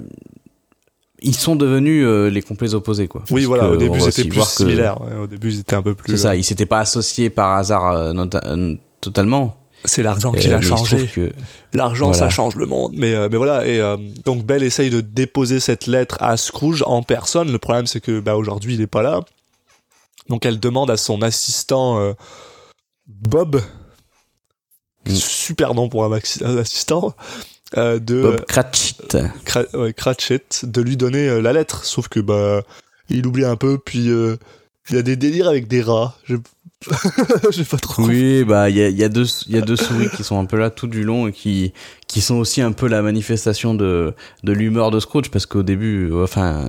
[1.20, 3.24] ils sont devenus euh, les complets opposés, quoi.
[3.30, 5.00] Oui, voilà, au début c'était plus que- similaire.
[5.00, 6.12] ouais, au début ils étaient un peu plus.
[6.12, 7.92] C'est ça, ils s'étaient pas associés par hasard
[9.02, 9.58] totalement.
[9.84, 11.08] C'est l'argent qui l'a changé.
[11.08, 11.32] que
[11.74, 12.18] L'argent, Voilà.
[12.18, 12.92] ça change le monde.
[12.94, 13.66] Mais, euh, mais voilà.
[13.66, 17.50] Et euh, donc Belle essaye de déposer cette lettre à Scrooge en personne.
[17.50, 19.20] Le problème, c'est que bah, aujourd'hui, il est pas là.
[20.28, 22.12] Donc elle demande à son assistant euh,
[23.08, 23.60] Bob,
[25.04, 25.14] Mm.
[25.16, 27.12] super nom pour un, assistant,
[27.76, 28.96] de Bob Cratchit.
[29.44, 31.84] Cra- ouais, Cratchit, de lui donner la lettre.
[31.84, 32.62] Sauf que bah
[33.08, 33.78] il oublie un peu.
[33.78, 34.08] Puis
[34.90, 36.16] il y a des délires avec des rats.
[36.24, 36.36] Je
[37.50, 38.02] j'ai pas trop.
[38.02, 40.24] Oui, bah il y a, il y a deux il y a deux souris qui
[40.24, 41.72] sont un peu là tout du long et qui
[42.08, 46.10] qui sont aussi un peu la manifestation de de l'humeur de Scrooge parce qu'au début,
[46.10, 46.66] euh, enfin,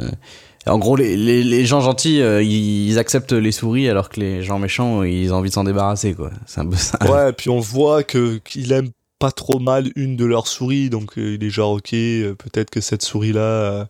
[0.67, 4.43] en gros les, les, les gens gentils euh, ils acceptent les souris alors que les
[4.43, 6.29] gens méchants ils ont envie de s'en débarrasser quoi.
[6.45, 6.99] C'est un peu ça.
[7.11, 11.17] Ouais, puis on voit que qu'il aime pas trop mal une de leurs souris, donc
[11.17, 13.87] euh, il est genre ok, peut-être que cette souris là,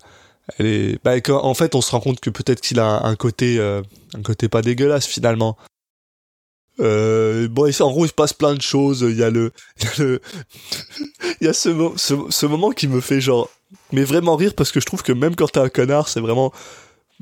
[0.58, 1.04] elle est.
[1.04, 3.82] Bah, en fait, on se rend compte que peut-être qu'il a un, côté, euh,
[4.14, 5.58] un côté pas dégueulasse finalement.
[6.80, 9.06] Euh, bon, en gros, il se passe plein de choses.
[9.08, 10.22] Il y a le, il y a le,
[11.42, 13.50] il y a ce, ce, ce moment qui me fait genre,
[13.92, 16.52] mais vraiment rire parce que je trouve que même quand t'es un connard, c'est vraiment,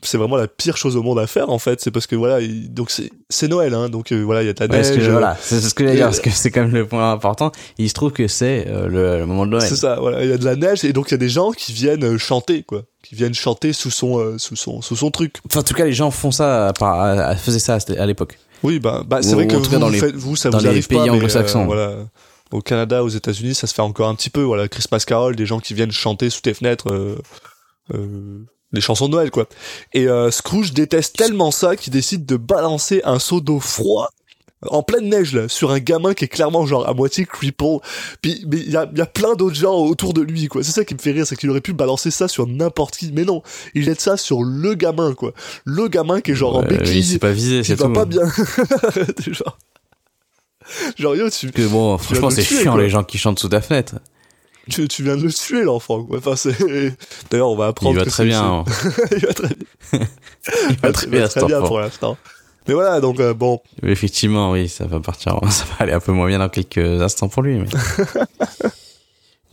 [0.03, 1.81] c'est vraiment la pire chose au monde à faire en fait.
[1.81, 4.53] C'est parce que voilà, il- donc c'est, Noël, hein, donc euh, voilà, il y a
[4.53, 4.95] de la Ouais, neige.
[4.95, 7.51] que, voilà, c'est ce que j'allais dire, parce que c'est quand même le point important.
[7.77, 9.67] Il se trouve que c'est euh, le, le moment de Noël.
[9.67, 11.29] C'est ça, voilà, il y a de la neige et donc il y a des
[11.29, 14.95] gens qui viennent euh, chanter quoi, qui viennent chanter sous son euh, sous son sous
[14.95, 15.35] son truc.
[15.47, 16.71] Enfin, en tout cas, les gens font ça,
[17.37, 18.37] faisaient ça à, l'époque.
[18.63, 20.59] Oui, bah, bah c'est vrai que vous, cas dans vous les- faites- vous ça dans
[20.59, 21.65] vous les pays euh, anglo-saxons.
[21.65, 21.93] voilà,
[22.51, 24.41] au Canada, aux États-Unis, ça se fait encore un petit peu.
[24.41, 26.91] Voilà, Christmas Carol, des gens qui viennent chanter sous tes fenêtres.
[26.91, 27.17] Euh,
[27.93, 29.47] euh, les chansons de Noël quoi.
[29.93, 34.09] Et euh, Scrooge déteste tellement ça qu'il décide de balancer un seau d'eau froid
[34.67, 37.77] en pleine neige là sur un gamin qui est clairement genre à moitié cripple.
[38.21, 40.63] Puis mais il y a, y a plein d'autres gens autour de lui quoi.
[40.63, 43.11] C'est ça qui me fait rire, c'est qu'il aurait pu balancer ça sur n'importe qui,
[43.11, 43.41] mais non,
[43.73, 45.33] il jette ça sur le gamin quoi.
[45.65, 47.93] Le gamin qui est genre en Euh, béquille, il pas visé, c'est va tout.
[47.93, 48.21] pas bien.
[49.31, 49.57] genre,
[50.97, 52.81] genre yo tu, que bon, franchement, c'est chiant quoi.
[52.83, 53.95] les gens qui chantent sous ta fenêtre.
[54.69, 56.07] Tu, tu viens de le tuer l'enfant.
[56.15, 56.35] Enfin
[57.29, 58.63] d'ailleurs on va apprendre Il va que très bien.
[59.11, 59.67] il va très bien.
[60.69, 61.67] Il va très bien, cet très bien enfant.
[61.67, 62.17] pour l'instant.
[62.67, 66.11] Mais voilà donc euh, bon Effectivement, oui, ça va partir, ça va aller un peu
[66.11, 67.59] moins bien dans quelques instants pour lui.
[67.59, 67.67] Mais,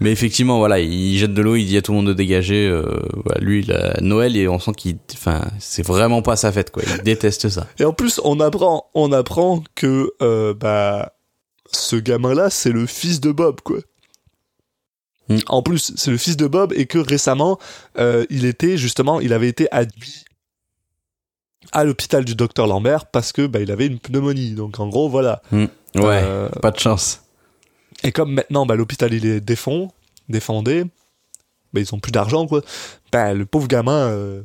[0.00, 2.68] mais effectivement, voilà, il jette de l'eau, il dit à tout le monde de dégager.
[2.68, 6.52] Euh, voilà, lui, il a Noël et on sent qu'il, enfin, c'est vraiment pas sa
[6.52, 6.82] fête, quoi.
[6.86, 7.66] Il déteste ça.
[7.78, 11.14] Et en plus, on apprend, on apprend que euh, bah
[11.72, 13.78] ce gamin-là, c'est le fils de Bob, quoi.
[15.28, 15.38] Mm.
[15.48, 17.58] En plus, c'est le fils de Bob et que récemment,
[17.98, 20.24] euh, il était justement, il avait été admis
[21.72, 24.52] à l'hôpital du docteur Lambert parce que bah il avait une pneumonie.
[24.52, 25.42] Donc en gros, voilà.
[25.52, 27.22] Ouais, Euh, pas de chance.
[28.02, 29.90] et comme maintenant, bah l'hôpital il est défond,
[30.28, 30.84] défendé,
[31.74, 32.62] bah ils ont plus d'argent, quoi.
[33.12, 34.08] Bah le pauvre gamin.
[34.08, 34.42] euh,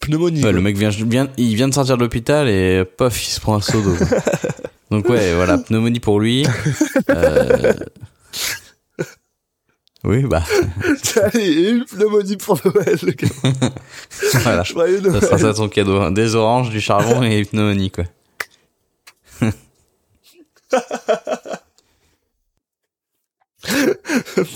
[0.00, 0.44] Pneumonie.
[0.44, 3.40] Ouais, le mec vient, vient, il vient de sortir de l'hôpital et pof, il se
[3.40, 3.96] prend un seau d'eau.
[4.90, 6.46] Donc ouais, voilà, pneumonie pour lui.
[7.10, 7.72] Euh,
[10.04, 10.42] Oui, bah,
[11.22, 13.28] Allez, une pneumonie pour Noël, le gars.
[14.42, 14.62] voilà.
[14.62, 15.40] Joyeux Ça sera Noël.
[15.40, 15.98] ça ton cadeau.
[16.00, 16.12] hein.
[16.12, 18.04] Des oranges, du charbon et une pneumonie, quoi.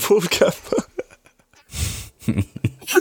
[0.06, 0.84] Pauvre gamin.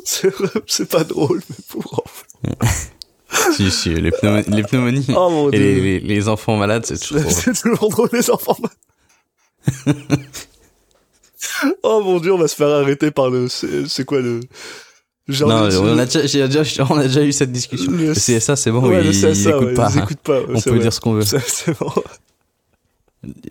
[0.05, 3.53] c'est vrai, c'est pas drôle, mais pauvre enfant.
[3.53, 5.59] si, si, les, pneumonies, les pneumonies Oh mon et dieu.
[5.59, 7.33] les, les, les enfants malades, c'est toujours drôle.
[7.33, 8.57] C'est toujours drôle, les enfants.
[11.83, 13.47] oh mon dieu, on va se faire arrêter par le.
[13.49, 14.39] C'est quoi le.
[15.27, 17.91] Genre Non, on a, déjà, on a déjà eu cette discussion.
[17.91, 19.89] Le- Le CSA, c'est bon, Ouais, ils, le CSA, ils écoutent ouais, pas.
[19.93, 20.39] Ils écoutent pas.
[20.39, 20.79] ouais, on peut vrai.
[20.79, 21.23] dire ce qu'on veut.
[21.23, 21.91] C'est c'est bon.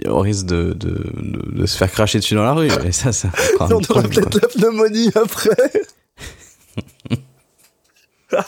[0.06, 2.68] On risque de, de, de, de se faire cracher dessus dans la rue.
[2.86, 3.28] Et ça, ça
[3.60, 5.50] On aura peut-être la pneumonie après.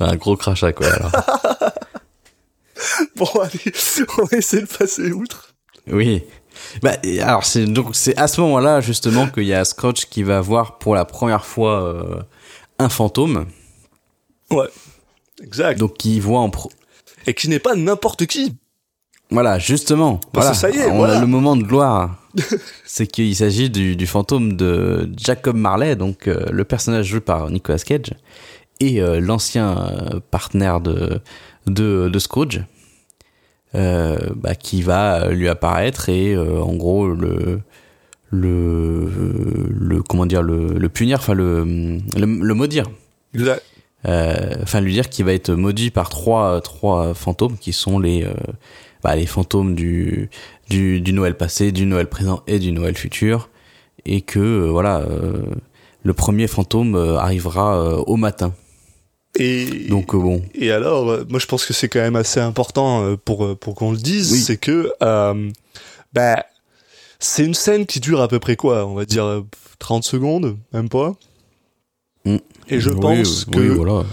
[0.00, 0.86] un gros crachat, quoi.
[0.92, 1.12] Alors.
[3.16, 3.72] Bon, allez,
[4.18, 5.54] on va essayer de passer outre.
[5.90, 6.22] Oui.
[6.82, 10.40] Bah, alors c'est donc c'est à ce moment-là justement qu'il y a Scrooge qui va
[10.40, 12.22] voir pour la première fois euh,
[12.78, 13.46] un fantôme.
[14.50, 14.68] Ouais.
[15.42, 15.78] Exact.
[15.78, 16.70] Donc qui voit en pro
[17.26, 18.54] Et qui n'est pas n'importe qui.
[19.30, 20.20] Voilà, justement.
[20.32, 20.50] Parce Voilà.
[20.50, 21.16] que ça y est, on voilà.
[21.16, 22.16] a le moment de gloire.
[22.84, 27.50] c'est qu'il s'agit du, du fantôme de Jacob Marley, donc euh, le personnage joué par
[27.50, 28.12] Nicolas Cage,
[28.80, 31.20] et euh, l'ancien partenaire de,
[31.66, 32.62] de, de Scrooge,
[33.74, 37.60] bah, qui va lui apparaître et euh, en gros le
[38.30, 39.08] le
[39.70, 41.64] le comment dire le, le punir, enfin le,
[42.16, 42.86] le le maudire.
[43.34, 43.62] Exact.
[44.06, 48.24] Euh, enfin lui dire qu'il va être maudit par trois trois fantômes qui sont les
[48.24, 48.32] euh,
[49.04, 50.28] bah, les fantômes du,
[50.68, 53.48] du du Noël passé, du Noël présent et du Noël futur
[54.04, 55.42] et que euh, voilà euh,
[56.02, 58.52] le premier fantôme euh, arrivera euh, au matin.
[59.38, 62.38] Et, Donc euh, bon, et alors, euh, moi je pense que c'est quand même assez
[62.40, 64.38] important euh, pour, pour qu'on le dise, Oui.
[64.40, 65.50] c'est que euh,
[66.12, 66.44] bah,
[67.18, 69.42] c'est une scène qui dure à peu près quoi On va dire euh,
[69.78, 71.14] 30 secondes, même pas.
[72.26, 72.36] Mm.
[72.68, 74.04] Et je Oui, pense oui, que voilà.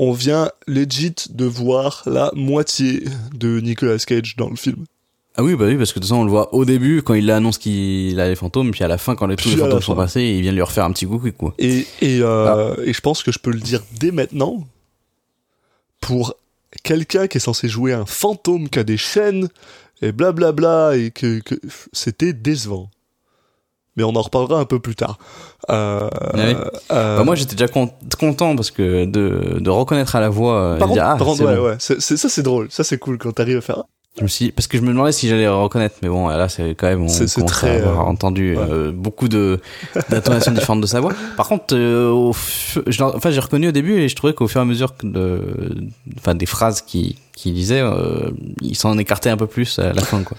[0.00, 4.84] on vient legit de voir la moitié de Nicolas Cage dans le film.
[5.36, 7.14] Ah oui, bah oui, parce que de toute façon, on le voit au début quand
[7.14, 9.80] il annonce qu'il a les fantômes, puis à la fin, quand les, tous les fantômes
[9.82, 11.54] sont passés, il vient lui refaire un petit coucou, quoi.
[11.58, 12.80] Et, et, euh, Ah.
[12.84, 14.64] et je pense que je peux le dire dès maintenant.
[16.00, 16.34] Pour
[16.82, 19.48] quelqu'un qui est censé jouer un fantôme qui a des chaînes
[20.02, 21.54] et blablabla et que, que
[21.92, 22.90] c'était décevant.
[23.96, 25.18] Mais on en reparlera un peu plus tard.
[25.70, 26.54] Euh, oui.
[26.92, 30.76] euh, Bah, moi, j'étais déjà con- content parce que de, de reconnaître à la voix,
[30.78, 31.64] par contre, dire, ah, par contre, c'est ouais, bon.
[31.66, 33.84] ouais, c'est- c'est- ça c'est drôle, ça c'est cool quand t'arrives à faire.
[34.16, 36.76] Je me suis, parce que je me demandais si j'allais reconnaître, mais bon, là, c'est
[36.76, 38.62] quand même, on C'est- commence très, à avoir euh, entendu ouais.
[38.70, 39.58] euh, beaucoup de
[40.08, 41.12] d'intonations différentes de sa voix.
[41.36, 44.46] Par contre, euh, au fu- je enfin, j'ai reconnu au début et je trouvais qu'au
[44.46, 48.96] fur et à mesure que de, enfin, des phrases qu'il qu'il disait, euh, il s'en
[48.98, 50.36] écartait un peu plus à la fin, quoi.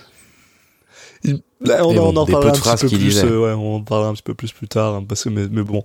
[1.26, 3.24] Il- Là, on, bon, on en parlera un petit peu plus.
[3.26, 5.48] euh, ouais, on en parlera un petit peu plus plus tard, hein, parce que mais,
[5.52, 5.84] mais bon.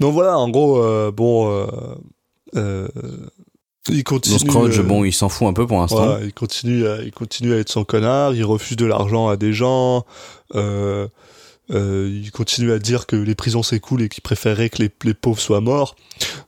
[0.00, 1.66] Donc voilà, en gros, euh, bon, euh,
[2.56, 2.88] euh,
[3.88, 4.38] il continue.
[4.38, 6.04] Scrooge, euh, bon, il s'en fout un peu pour l'instant.
[6.06, 8.34] voilà, il continue, à, il continue à être son connard.
[8.34, 10.04] Il refuse de l'argent à des gens.
[10.54, 11.06] Euh,
[11.70, 14.90] euh, il continue à dire que les prisons c'est cool et qu'il préférerait que les,
[15.04, 15.96] les pauvres soient morts.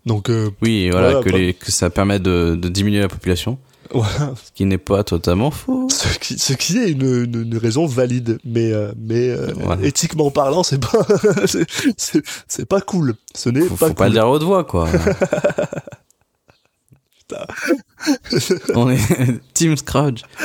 [0.07, 1.39] Donc euh, Oui, voilà, Voilà, que, quoi.
[1.39, 3.59] les, que ça permet de, de diminuer la population,
[3.95, 5.89] voilà, ce qui n'est pas totalement faux.
[5.91, 9.83] ce qui, ce qui est une, une, une raison valide, mais euh, mais euh, Voilà.
[9.85, 11.07] éthiquement parlant, c'est pas
[11.97, 13.15] c'est- pas cool.
[13.35, 14.89] Ce n'est Faut, pas faut pas le dire à haute voix, quoi.
[18.75, 18.99] On est
[19.55, 20.23] Team Scrooge.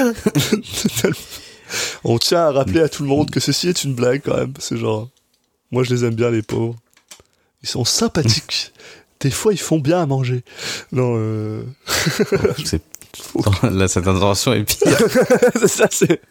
[2.04, 4.54] On tient à rappeler à tout le monde que ceci est une blague quand même.
[4.60, 5.10] C'est genre,
[5.72, 6.76] moi je les aime bien les pauvres.
[7.64, 8.74] Ils sont sympathiques.
[9.20, 10.44] Des fois ils font bien à manger.
[10.92, 11.64] Non, euh...
[12.66, 12.82] C'est-
[13.64, 14.98] Là, cette intervention est pire.
[15.56, 16.22] c'est ça, c'est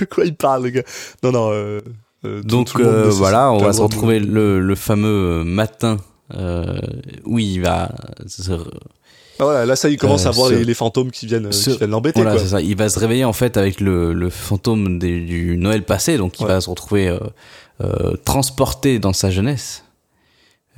[0.00, 0.82] de quoi il parle, le gars.
[1.24, 1.50] Non, non.
[1.50, 1.80] Euh...
[2.24, 5.96] euh, Donc euh, voilà, on va se retrouver le, le fameux matin
[6.34, 6.78] euh,
[7.24, 7.90] où il va
[8.26, 8.42] se,
[9.44, 11.52] voilà, là ça il commence Euh, à voir ce- les, les fantômes qui viennent, euh,
[11.52, 12.22] ce- qui viennent l'embêter.
[12.22, 12.60] voilà, ça.
[12.60, 16.38] Il va se réveiller en fait avec le, le fantôme des- du Noël passé, donc
[16.40, 16.48] il Ouais.
[16.48, 17.18] va se retrouver euh,
[17.82, 19.84] euh, transporté dans sa jeunesse.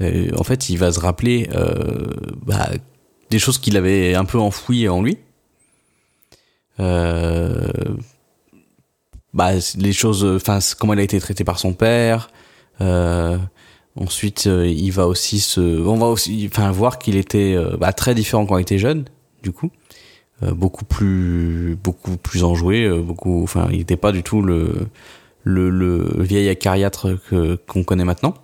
[0.00, 1.74] Euh, en fait, il va se rappeler euh,
[2.44, 2.68] bah,
[3.30, 5.18] des choses qu'il avait un peu enfouies en lui.
[6.80, 7.68] Euh,
[9.34, 12.30] bah, les choses, enfin, comment il a été traité par son père.
[12.80, 13.38] Euh,
[13.96, 17.92] ensuite, euh, il va aussi se, on va aussi, enfin, voir qu'il était euh, bah,
[17.92, 19.04] très différent quand il était jeune,
[19.42, 19.70] du coup,
[20.42, 24.88] Euh, beaucoup plus, beaucoup plus enjoué, beaucoup, enfin, il n'était pas du tout le,
[25.44, 28.34] le, le vieil acariâtre que qu'on connaît maintenant.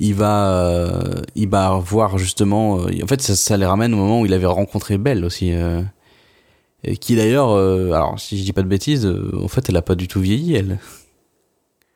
[0.00, 0.92] Il va,
[1.34, 4.46] il va voir justement, en fait, ça, ça les ramène au moment où il avait
[4.46, 5.52] rencontré Belle aussi.
[7.00, 7.50] qui d'ailleurs,
[7.94, 10.54] alors si je dis pas de bêtises, en fait, elle a pas du tout vieilli,
[10.54, 10.78] elle.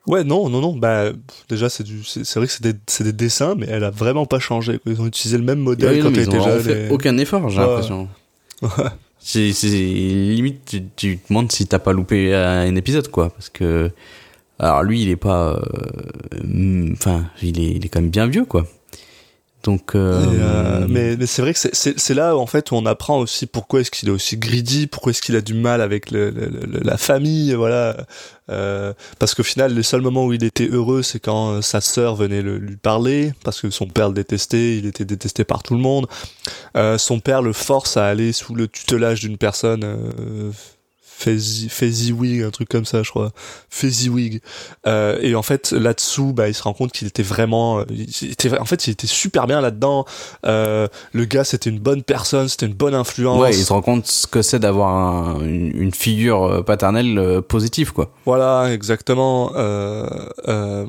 [0.07, 0.75] Ouais, non, non, non.
[0.77, 1.13] Bah,
[1.49, 4.27] déjà, c'est du, c'est vrai que c'est des, c'est des dessins, mais elle a vraiment
[4.27, 4.81] pas changé.
[4.87, 6.61] Ils ont utilisé le même modèle Oui, non, quand elle ils était ont jeune.
[6.61, 7.67] fait et- aucun effort, j'ai Ouais.
[7.67, 8.09] l'impression.
[9.25, 13.49] C'est, c'est limite, tu, tu te demandes si t'as pas loupé un épisode, quoi, parce
[13.49, 13.91] que
[14.59, 18.27] alors lui, il est pas, euh, hum, enfin, il est, il est quand même bien
[18.27, 18.67] vieux, quoi.
[19.63, 23.19] Donc, euh, euh, mais mais c'est vrai que c'est- là en fait où on apprend
[23.21, 26.31] aussi pourquoi est-ce qu'il est aussi greedy, pourquoi est-ce qu'il a du mal avec le,
[26.31, 27.97] le- le- la famille, voilà.
[28.51, 31.81] Euh, parce qu'au final, le seul moment où il était heureux, c'est quand euh, sa
[31.81, 35.63] sœur venait le- lui parler, parce que son père le détestait, il était détesté par
[35.63, 36.07] tout le monde.
[36.77, 39.85] Euh, son père le force à aller sous le tutelage d'une personne.
[41.23, 43.31] Fezzi- Fezziwig, un truc comme ça, je crois.
[43.71, 44.41] Fezziwig.
[44.87, 48.33] Euh, et en fait, là-dessous, bah, il se rend compte qu'il était vraiment, euh, il
[48.33, 50.05] était, en fait, il était super bien là-dedans.
[50.47, 53.41] Euh, le gars, c'était une bonne personne, c'était une bonne influence.
[53.41, 57.41] ouais, il se rend compte ce que c'est d'avoir un- une, une figure euh, paternelle
[57.49, 58.11] positive, quoi.
[58.27, 59.53] Voilà, exactement.
[59.57, 60.87] Euh,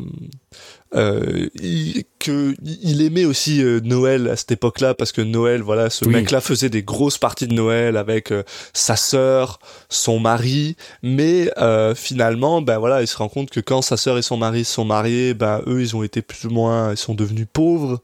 [0.96, 5.90] euh, il, que il aimait aussi euh, Noël à cette époque-là parce que Noël, voilà,
[5.90, 6.14] ce Oui.
[6.14, 11.96] mec-là faisait des grosses parties de Noël avec euh, sa sœur, son mari, mais euh,
[11.96, 14.86] finalement, ben voilà, il se rend compte que quand sa sœur et son mari sont
[14.86, 18.02] mariés, ben eux, ils ont été plus ou moins, ils sont devenus pauvres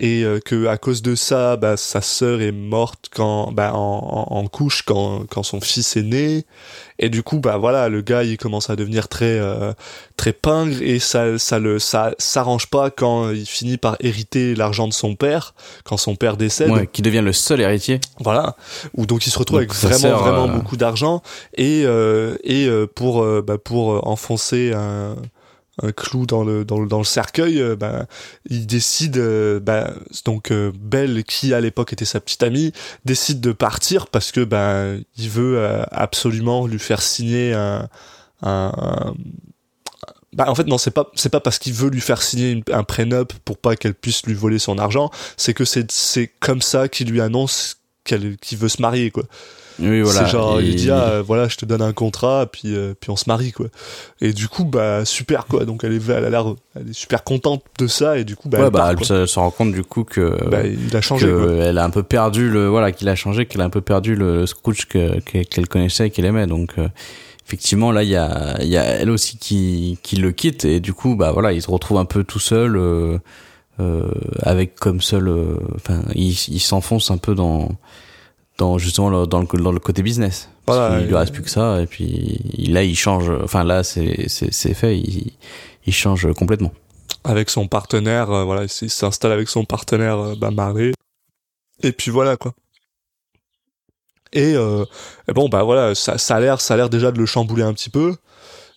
[0.00, 4.26] et euh, que à cause de ça, bah, sa sœur est morte quand, bah, en,
[4.30, 6.44] en, en couche quand, quand son fils est né.
[6.98, 9.72] Et du coup, bah voilà, le gars il commence à devenir très euh,
[10.16, 14.88] très pingre et ça ça le ça s'arrange pas quand il finit par hériter l'argent
[14.88, 15.54] de son père
[15.84, 16.70] quand son père décède.
[16.70, 18.00] Ouais, qui devient le seul héritier.
[18.20, 18.56] Voilà,
[18.94, 21.22] où donc il se retrouve Donc, avec vraiment sœur, vraiment euh, beaucoup d'argent
[21.54, 25.16] et euh, et euh, pour bah, pour enfoncer un
[25.82, 28.06] un clou dans le dans le, dans le cercueil, euh, bah,
[28.48, 29.92] il décide euh, bah,
[30.24, 32.72] donc euh, Belle qui à l'époque était sa petite amie
[33.04, 34.84] décide de partir parce que bah,
[35.18, 37.88] il veut euh, absolument lui faire signer un,
[38.42, 38.72] un,
[40.38, 42.84] un- en fait non c'est pas c'est pas parce qu'il veut lui faire signer un
[42.84, 46.88] prénup pour pas qu'elle puisse lui voler son argent c'est que c'est c'est comme ça
[46.88, 49.24] qu'il lui annonce qu'elle qu'il veut se marier quoi
[49.78, 50.20] Oui, voilà.
[50.20, 53.10] c'est genre il Et- dit ah voilà je te donne un contrat puis euh, puis
[53.10, 53.66] on se marie quoi
[54.22, 57.24] et du coup bah super quoi donc elle est elle a l'air elle est super
[57.24, 59.50] contente de ça et du coup bah, ouais, elle bah, part, elle se, se rend
[59.50, 61.64] compte du coup que, Bah, il a changé que quoi.
[61.64, 64.14] elle a un peu perdu le, voilà, qu'il a changé, qu'elle a un peu perdu
[64.16, 66.46] le Scrooge que- que- qu'elle connaissait et qu'elle aimait.
[66.46, 66.88] Donc, euh,
[67.46, 70.80] effectivement, là, il y a, il y a elle aussi qui, qui le quitte et
[70.80, 73.18] du coup, bah voilà, il se retrouve un peu tout seul, euh,
[73.80, 74.08] euh,
[74.40, 77.68] avec comme seul, euh, enfin, il, il s'enfonce un peu dans,
[78.58, 80.48] dans justement le- dans le, dans le côté business.
[80.64, 83.30] Parce Voilà, qu'il lui reste plus que ça et puis il- là, il change.
[83.44, 84.28] Enfin, là, c'est,
[84.74, 84.98] fait.
[84.98, 85.32] Il,
[85.86, 86.72] il change complètement.
[87.24, 90.92] avec son partenaire euh, voilà il il s'installe avec son partenaire euh, bah, Marley
[91.82, 92.54] et puis voilà quoi
[94.32, 94.84] et, euh,
[95.28, 97.62] et bon bah voilà ça, ça a l'air ça a l'air déjà de le chambouler
[97.62, 98.16] un petit peu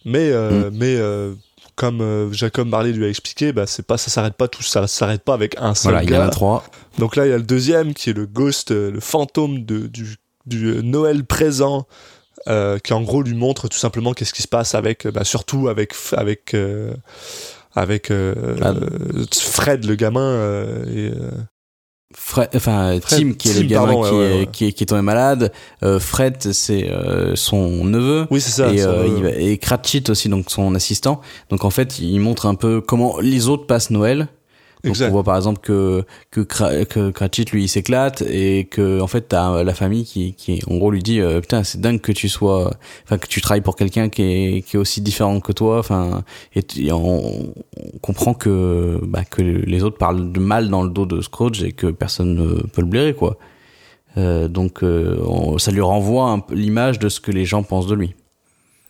[0.06, 1.34] mais euh, mais euh,
[1.80, 4.86] comme euh, Jacob Marley lui a expliqué bah c'est pas ça s'arrête pas tout ça
[4.86, 6.66] s'arrête pas avec un seul Voilà, il y en a trois.
[6.98, 9.88] donc là il y a le deuxième qui est le ghost euh, le fantôme de,
[9.88, 11.88] du, du euh, Noël présent
[12.48, 15.70] euh, qui en gros lui montre tout simplement qu'est-ce qui se passe avec bah, surtout
[15.70, 16.94] avec avec euh,
[17.76, 18.72] avec euh, Ah.
[18.72, 20.30] euh, Fred le gamin
[20.88, 21.12] et,
[22.16, 24.48] Fred, enfin Tim qui est Tim, le gamin pardon, qui, ouais, est, ouais, ouais.
[24.52, 25.52] qui est qui est tombé malade.
[25.84, 28.26] Euh, Fred c'est euh, son neveu.
[28.32, 31.22] Oui c'est ça et, ça, euh, va- et Cratchit aussi donc son assistant.
[31.52, 34.28] Donc en fait il montre un peu comment les autres passent Noël
[34.84, 35.10] donc exact.
[35.10, 36.42] on voit par exemple que que,
[36.84, 40.78] que Cratchit lui il s'éclate et que en fait t'as la famille qui qui en
[40.78, 42.72] gros lui dit euh, putain c'est dingue que tu sois
[43.04, 46.24] enfin que tu travailles pour quelqu'un qui est qui est aussi différent que toi enfin
[46.56, 47.54] et, et on,
[47.94, 51.62] on comprend que bah, que les autres parlent de mal dans le dos de Scrooge
[51.64, 53.38] et que personne ne peut le blairer quoi
[54.18, 57.96] euh, donc euh, on- ça lui renvoie l'image de ce que les gens pensent de
[57.96, 58.16] lui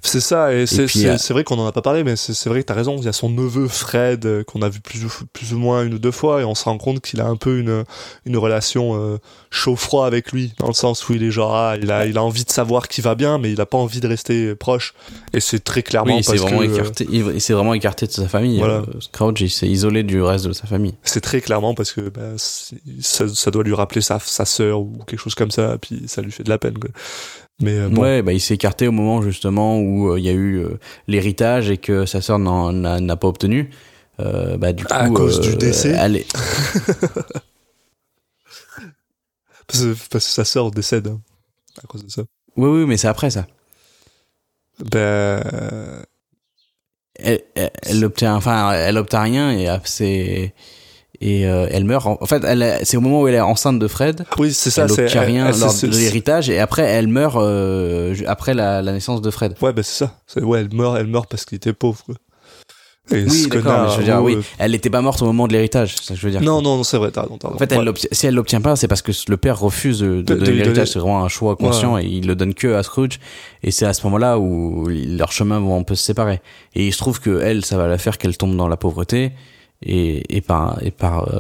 [0.01, 2.61] C'est ça, et c'est- euh, c'est vrai qu'on en a pas parlé, mais c'est vrai
[2.61, 2.95] que t'as raison.
[2.97, 5.83] Il y a son neveu Fred euh, qu'on a vu plus ou, plus ou moins
[5.83, 7.83] une ou deux fois, et on se rend compte qu'il a un peu une,
[8.25, 9.17] une relation euh,
[9.51, 12.23] chaud-froid avec lui, dans le sens où il est genre, ah, il a, il a
[12.23, 14.93] envie de savoir qui va bien, mais il a pas envie de rester proche.
[15.33, 18.07] Et c'est très clairement oui il s'est parce vraiment que, écarté il, s'est vraiment écarté
[18.07, 18.75] de sa famille Voilà.
[18.75, 22.01] Euh, Scrooge il s'est isolé du reste de sa famille c'est très clairement parce que
[22.09, 22.21] bah,
[23.01, 26.21] ça, ça doit lui rappeler sa, sa sœur ou quelque chose comme ça, puis ça
[26.21, 26.77] lui fait de la peine.
[26.77, 26.89] Quoi.
[27.61, 30.29] Mais euh, bon, Ouais, bah il s'est écarté au moment justement où euh, il y
[30.29, 33.69] a eu euh, l'héritage et que sa sœur n'en- n'a pas obtenu.
[34.19, 36.33] Euh, bah du coup, À cause du décès est-
[39.67, 41.19] parce, que, parce que sa sœur décède hein,
[41.83, 42.23] à cause de ça.
[42.57, 43.47] Oui, oui, mais c'est après ça.
[44.91, 45.41] Ben,
[47.15, 50.53] Elle, elle, elle obtient, enfin, elle obtient rien et c'est
[51.21, 52.05] et euh, elle meurt.
[52.05, 54.25] En en fait, elle, c'est au moment où elle est enceinte de Fred.
[54.37, 54.85] oui, c'est ça.
[54.85, 59.21] elle obtient rien lors de l'héritage et après elle meurt euh, après la, la naissance
[59.21, 59.55] de Fred.
[59.61, 60.41] Ouais, bah c'est ça.
[60.41, 62.03] Ouais, elle meurt, elle meurt parce qu'il était pauvre.
[63.11, 65.47] Et Oui, d'accord, je veux dire, oh, oui, euh, elle n'était pas morte au moment
[65.47, 66.41] de l'héritage, c'est ça que je veux dire.
[66.43, 67.93] Non, non, non, c'est vrai, En fait, elle Ouais.
[68.11, 70.89] si elle l'obtient pas, c'est parce que le père refuse de, de l'héritage.
[70.89, 73.19] C'est vraiment un choix conscient et il le donne que à Scrooge.
[73.63, 76.39] Et c'est à ce moment-là où leurs chemins vont un peu se séparer.
[76.75, 79.31] Et il se trouve que elle, ça va la faire qu'elle tombe dans la pauvreté
[79.83, 81.39] et, et par et par euh,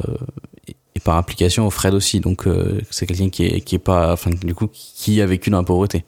[0.95, 2.19] et par implication Fred aussi.
[2.19, 5.49] Donc euh, c'est quelqu'un qui est qui est pas, enfin du coup qui a vécu
[5.49, 6.03] dans la pauvreté.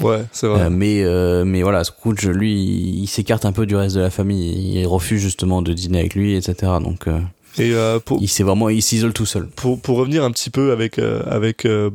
[0.00, 0.62] Ouais, c'est vrai.
[0.62, 4.00] Euh, mais euh, mais voilà, Scrooge lui, il, il s'écarte un peu du reste de
[4.00, 4.78] la famille.
[4.80, 6.72] Il refuse justement de dîner avec lui, etc.
[6.82, 7.18] Donc euh,
[7.58, 9.48] Et euh, pour, il s'est vraiment, il s'isole tout seul.
[9.56, 11.88] pour, pour revenir un petit peu avec euh, avec euh,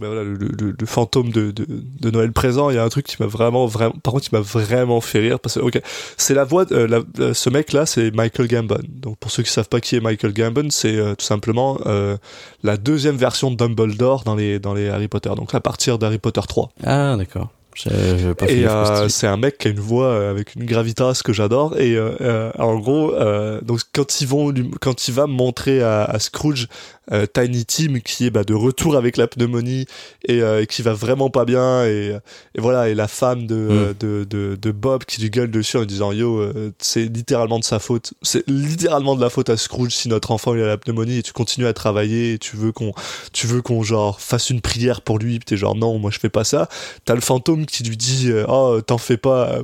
[0.00, 2.88] ben voilà, le, le, le fantôme de, de, de Noël présent, il y a un
[2.88, 5.80] truc qui m'a vraiment vraiment par contre qui m'a vraiment fait rire parce que ok
[6.16, 6.88] c'est la voix euh,
[7.18, 10.00] la- ce mec là c'est Michael Gambon donc pour ceux qui savent pas qui est
[10.00, 12.16] Michael Gambon c'est euh, tout simplement euh,
[12.64, 16.18] la deuxième version de Dumbledore dans les dans les Harry Potter donc à partir d'Harry
[16.18, 17.50] Potter 3 Ah d'accord.
[17.84, 21.32] Pas et euh, c'est un mec qui a une voix euh, avec une gravitas que
[21.32, 21.78] j'adore.
[21.78, 26.04] Et euh, euh, en gros euh, donc quand ils vont quand il va montrer à,
[26.04, 26.68] à Scrooge
[27.12, 29.86] euh, Tiny Tim qui est bah, de retour avec la pneumonie
[30.26, 32.16] et, euh, et qui va vraiment pas bien et,
[32.54, 35.76] et voilà et la femme de, euh, de, de, de Bob qui lui gueule dessus
[35.76, 38.14] en lui disant yo euh, c'est littéralement de sa faute.
[38.22, 41.22] C'est littéralement de la faute à Scrooge si notre enfant il a la pneumonie et
[41.22, 42.92] tu continues à travailler et tu veux qu'on
[43.32, 45.38] tu veux qu'on genre fasse une prière pour lui.
[45.38, 46.68] T'es genre non moi je fais pas ça.
[47.04, 49.60] T'as le fantôme qui lui dit oh t'en fais pas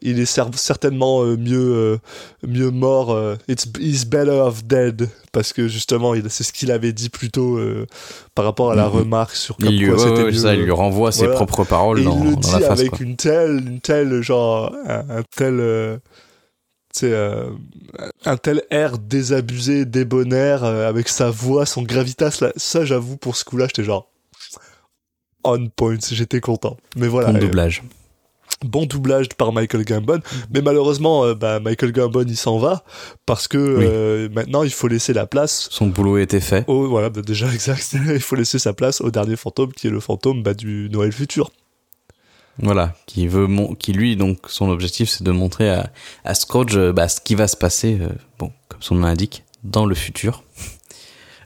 [0.00, 1.98] il est cer- certainement euh, mieux euh,
[2.46, 6.92] mieux mort euh, it's he's better off dead parce que justement c'est ce qu'il avait
[6.92, 7.58] dit plus tôt
[8.34, 10.54] par rapport à la remarque sur comme il lui, quoi ouais, c'était ouais, mieux, ça,
[10.54, 12.80] il lui renvoie ses propres paroles et dans, il le dans dit la face.
[12.80, 12.98] avec quoi.
[13.00, 15.54] une telle une telle genre un, un tel
[17.04, 17.50] euh,
[18.26, 23.36] un tel air désabusé débonnaire euh, avec sa voix son gravitas là ça j'avoue pour
[23.36, 24.10] ce coup là j'étais genre
[25.44, 27.82] on point j'étais content mais voilà Bon euh, doublage.
[28.64, 30.20] Bon doublage par Michael Gambon,
[30.52, 32.84] mais malheureusement, euh, bah, Michael Gambon il s'en va
[33.26, 35.68] parce que euh, maintenant il faut laisser la place.
[35.70, 36.64] Son boulot était fait.
[36.68, 37.94] Au, voilà, bah, déjà exact.
[37.94, 41.12] il faut laisser sa place au dernier fantôme qui est le fantôme bah, du Noël
[41.12, 41.50] futur.
[42.58, 45.90] Voilà, qui veut, mon, qui lui donc son objectif c'est de montrer à,
[46.24, 47.98] à Scrooge euh, ce qui va se passer,
[48.38, 50.44] bon comme son nom l'indique, dans le futur.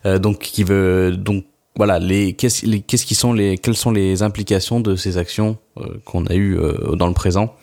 [0.05, 1.47] Donc qui veut donc
[1.77, 5.59] voilà les qu'est-ce les, qu'est-ce qui sont les quelles sont les implications de ces actions
[5.79, 7.55] euh, qu'on a eues euh, dans le présent.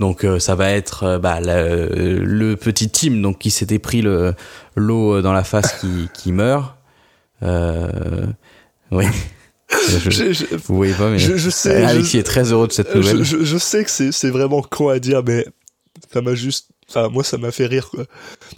[0.00, 3.78] Donc euh, ça va être euh, bah, la- euh, le petit Tim donc qui s'était
[3.78, 4.34] pris le
[4.74, 6.74] l'eau dans la face qui qui meurt.
[7.42, 8.26] Euh,
[8.90, 9.04] oui.
[9.88, 12.72] Je- Je, je- vous voyez pas mais je- sais, Alexis je- est très heureux de
[12.72, 13.18] cette euh, nouvelle.
[13.24, 15.46] je, je- je sais que c'est c'est vraiment con à dire, mais
[16.12, 16.68] ça m'a juste.
[16.88, 18.04] Enfin, moi, ça m'a fait rire, quoi.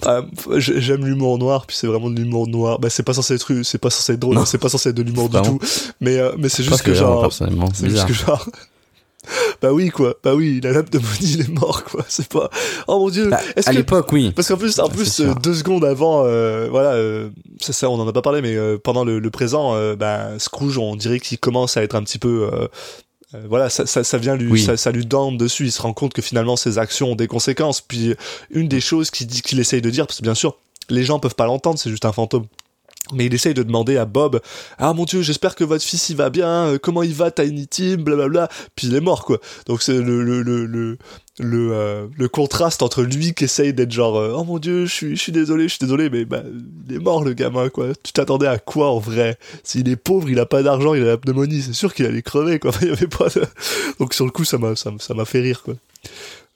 [0.02, 0.26] Enfin,
[0.58, 2.78] J'aime l'humour noir, puis c'est vraiment de l'humour noir.
[2.78, 5.02] Bah, c'est pas censé être, c'est pas censé être drôle, c'est pas censé être de
[5.02, 5.58] l'humour du tout.
[6.00, 8.44] Mais, euh, mais c'est juste que, vraiment, genre, C'est juste que genre.
[9.62, 10.14] bah oui, quoi.
[10.22, 12.04] Bah oui, la lame de Bonnie, il est mort, quoi.
[12.08, 12.50] C'est pas.
[12.86, 13.28] Oh mon dieu.
[13.28, 13.76] Bah, à que.
[13.76, 14.32] l'époque, oui.
[14.34, 17.72] Parce qu'en plus, en Ouais, plus, c'est euh, deux secondes avant, euh, voilà, euh, ça,
[17.72, 20.96] ça, on en a pas parlé, mais euh, pendant le, le présent, bah, Scrooge, on
[20.96, 22.48] dirait qu'il commence à être un petit peu,
[23.34, 24.62] euh, voilà, ça, ça, ça vient lui, Oui.
[24.62, 25.64] ça, ça lui donne dessus.
[25.66, 27.80] Il se rend compte que finalement ses actions ont des conséquences.
[27.80, 28.14] Puis
[28.50, 30.56] une des choses qu'il dit, qu'il essaye de dire, parce que bien sûr,
[30.88, 32.46] les gens peuvent pas l'entendre, c'est juste un fantôme.
[33.12, 34.40] Mais il essaye de demander à Bob
[34.78, 37.68] Ah mon dieu, j'espère que votre fils il va bien, euh, comment il va Tiny
[37.68, 38.48] Tim, blablabla.
[38.74, 39.38] Puis il est mort quoi.
[39.66, 40.98] Donc c'est le le le le
[41.38, 44.92] le, euh, le contraste entre lui qui essaye d'être genre euh, Oh mon dieu, je
[44.92, 46.42] suis je suis désolé, je suis désolé, mais bah
[46.88, 47.88] il est mort le gamin quoi.
[48.02, 49.38] Tu t'attendais à quoi en vrai?
[49.62, 52.22] S'il est pauvre, il a pas d'argent, il a la pneumonie, c'est sûr qu'il allait
[52.22, 52.72] crever quoi.
[52.82, 53.28] Il y avait pas.
[54.00, 55.74] Donc sur le coup ça m'a ça ça m'a fait rire quoi.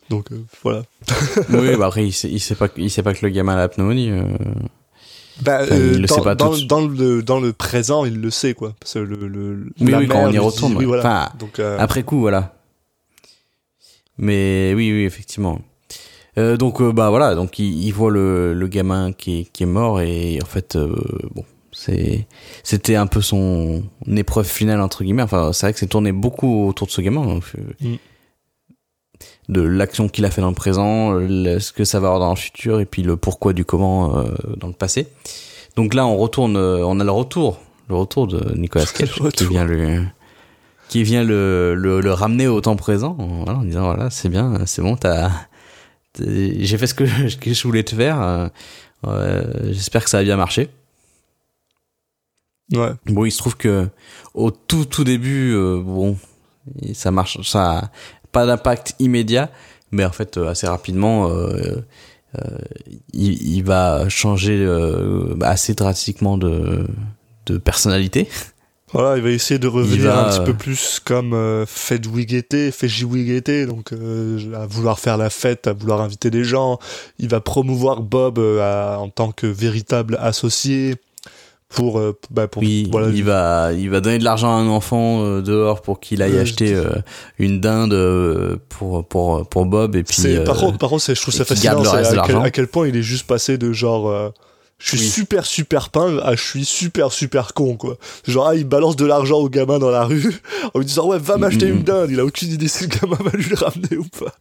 [0.09, 0.27] Donc
[0.65, 0.83] voilà.
[1.51, 3.59] oui, bah après, il sait, il sait pas, il sait pas que le gamin a
[3.59, 4.11] la pneumonie.
[5.41, 5.45] Euh.
[5.45, 8.21] Bah, Enfin, euh, il le dans, sait pas dans, dans le dans le présent, il
[8.21, 8.75] le sait quoi.
[8.81, 10.85] Parce que le, le Oui, la oui, quand mère on y lui retourne, dit- oui,
[10.87, 11.03] voilà.
[11.03, 12.55] Enfin, Donc euh, Après coup, voilà.
[14.19, 15.61] Mais oui, oui, effectivement.
[16.39, 19.65] Euh, donc, euh, bah voilà, donc il, il voit le, le gamin qui est, qui
[19.65, 20.95] est mort et en fait, euh,
[21.35, 22.27] bon, c'est,
[22.63, 25.23] c'était un peu son épreuve finale entre guillemets.
[25.23, 27.25] Enfin, c'est vrai que c'est tourné beaucoup autour de ce gamin.
[27.25, 27.97] donc, euh, Mm.
[29.51, 32.31] De l'action qu'il a fait dans le présent, le- ce que ça va avoir dans
[32.31, 34.25] le futur et puis le pourquoi du comment euh,
[34.57, 35.09] dans le passé.
[35.77, 39.47] Donc là, on retourne, euh, on a le retour, le retour de Nicolas Cage qui
[39.47, 40.05] vient le,
[40.89, 44.29] qui vient le, le, le ramener au temps présent, en, voilà, en disant voilà, c'est
[44.29, 45.31] bien, c'est bon, t'as,
[46.19, 48.21] j'ai fait ce que, je voulais te faire.
[48.21, 48.49] euh,
[49.07, 49.43] euh,
[49.73, 50.69] J'espère que ça a bien marché.
[52.73, 52.93] ouais.
[53.07, 53.89] Bon, il se trouve que
[54.35, 56.17] au tout tout début, euh, bon,
[56.93, 57.91] ça marche, ça
[58.33, 59.51] pas d'impact immédiat,
[59.91, 61.77] mais en fait euh, assez rapidement, euh,
[62.39, 62.59] euh,
[63.13, 64.65] il, il va changer
[65.43, 66.87] assez drastiquement de
[67.47, 68.29] de personnalité.
[68.93, 72.73] Voilà, il va essayer de revenir va, un petit peu plus comme euh, Fedwig était,
[72.73, 76.79] Fedwig était, donc euh, à vouloir faire la fête, à vouloir inviter des gens.
[77.21, 80.97] Il va promouvoir Bob euh, à- en tant que véritable associé
[81.75, 84.67] pour, euh, bah, pour Oui, voilà, il va, il va donner de l'argent à un
[84.69, 86.91] enfant euh, dehors pour qu'il aille Ouais, acheter euh,
[87.39, 90.17] une dinde euh, pour pour pour Bob et puis.
[90.21, 91.83] C'est euh, par contre, par contre, je trouve ça fascinant.
[91.83, 94.31] à, quel, à quel point il est juste passé de genre, euh,
[94.79, 95.05] je suis Oui.
[95.07, 97.97] super super peint à je suis super super con quoi.
[98.27, 100.41] Genre ah, il balance de l'argent au gamin dans la rue
[100.75, 101.77] en lui disant ouais va m'acheter Mm, mm.
[101.77, 102.11] une dinde.
[102.11, 104.33] Il a aucune idée si le gamin va lui le ramener ou pas.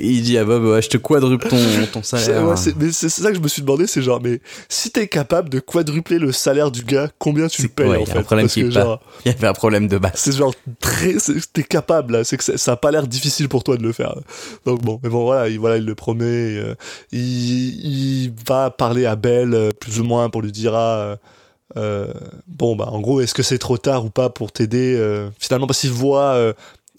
[0.00, 1.56] Il dit à Bob, ouais, je te quadruple ton
[1.92, 2.44] ton salaire.
[2.46, 5.48] ouais, mais c'est ça que je me suis demandé, c'est genre mais si t'es capable
[5.48, 8.12] de quadrupler le salaire du gars, combien tu le payes ouais, en il y a
[8.12, 9.98] fait un problème Parce qui que est pas- genre Il y avait un problème de
[9.98, 10.12] base.
[10.16, 11.14] c'est genre très
[11.52, 13.92] t'es capable là c'est que ça, ça a pas l'air difficile pour toi de le
[13.92, 14.14] faire
[14.64, 16.74] donc bon mais bon voilà il voilà il le promet euh,
[17.12, 21.16] il, il va parler à Belle euh, plus ou moins pour lui dire ah,
[21.76, 22.12] euh,
[22.46, 24.96] bon bah en gros est-ce que c'est trop tard ou pas pour t'aider
[25.38, 26.38] finalement parce qu'il voit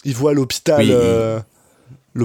[0.06, 0.94] il voit l'hôpital Oui,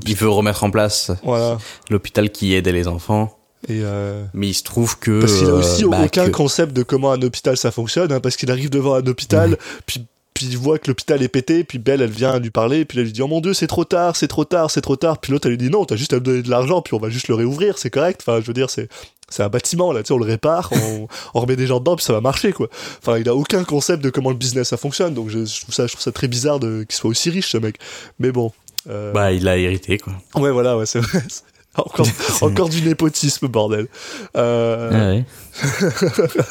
[0.07, 1.59] il- veut remettre en place voilà
[1.91, 3.39] l'hôpital qui aidait les enfants,
[3.69, 6.31] et euh, mais il se trouve que Parce qu'il a aussi euh, bah, aucun que-
[6.31, 10.05] concept de comment un hôpital ça fonctionne, hein, parce qu'il arrive devant un hôpital, puis,
[10.35, 13.05] puis il voit que l'hôpital est pété, puis Belle elle vient lui parler, puis elle
[13.05, 15.19] lui dit Oh mon dieu, c'est trop tard, c'est trop tard, c'est trop tard.
[15.19, 16.99] Puis l'autre elle lui dit Non, t'as juste à me donner de l'argent, puis on
[16.99, 18.23] va juste le réouvrir, c'est correct.
[18.27, 18.89] Enfin, je veux dire, c'est.
[19.29, 21.97] C'est un bâtiment là, tu sais, on le répare, on, on remet des gens dedans,
[21.97, 22.69] puis ça va marcher quoi.
[23.01, 25.75] Enfin, il a aucun concept de comment le business ça fonctionne, donc je, je trouve
[25.75, 27.77] ça, je trouve ça très bizarre de qu'il soit aussi riche ce mec.
[28.19, 28.53] Mais bon,
[28.89, 30.15] euh, bah il a hérité quoi.
[30.37, 31.23] ouais voilà, ouais c'est vrai.
[31.75, 32.07] Encore,
[32.43, 33.89] encore du népotisme bordel.
[34.37, 35.25] Euh, Ah ouais.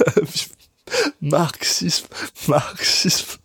[1.22, 2.08] Marxisme,
[2.48, 3.38] marxisme.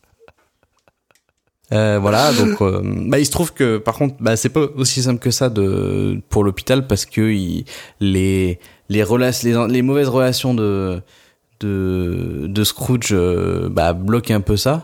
[1.73, 5.03] Euh, voilà, donc euh, bah, il se trouve que par contre, bah, c'est pas aussi
[5.03, 7.65] simple que ça de pour l'hôpital parce que il,
[8.01, 8.59] les
[8.89, 9.05] les
[9.43, 11.03] les, les mauvaises relations de
[11.61, 14.83] de de Scrooge euh, bah, bloquent un peu ça.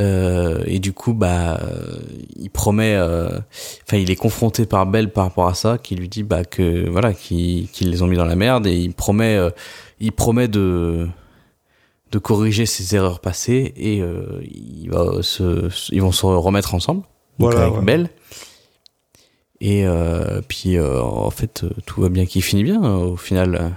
[0.00, 1.98] Euh, et du coup, bah, euh,
[2.36, 3.38] il promet, euh,
[3.86, 6.88] enfin, il est confronté par Belle par rapport à ça, qui lui dit bah que
[6.88, 9.50] voilà, qu'ils qu'ils les ont mis dans la merde, et il promet, euh,
[10.00, 11.06] il promet de
[12.14, 17.02] de corriger ses erreurs passées et euh, il va se, ils vont se remettre ensemble
[17.40, 17.84] donc Voilà, avec ouais.
[17.84, 18.10] Belle
[19.60, 23.72] et euh, puis euh, en fait tout va bien qui finit bien euh, au final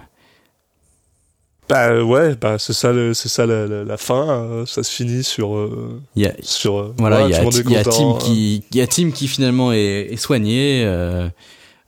[1.70, 4.30] Bah euh, ouais, bah c'est ça, le- c'est ça la, la- la fin.
[4.30, 6.80] euh, ça se finit sur euh, il y a sur.
[6.80, 9.12] euh, voilà il y a, est il y a Tim qui il y a Tim
[9.12, 11.28] qui finalement est, est soigné euh,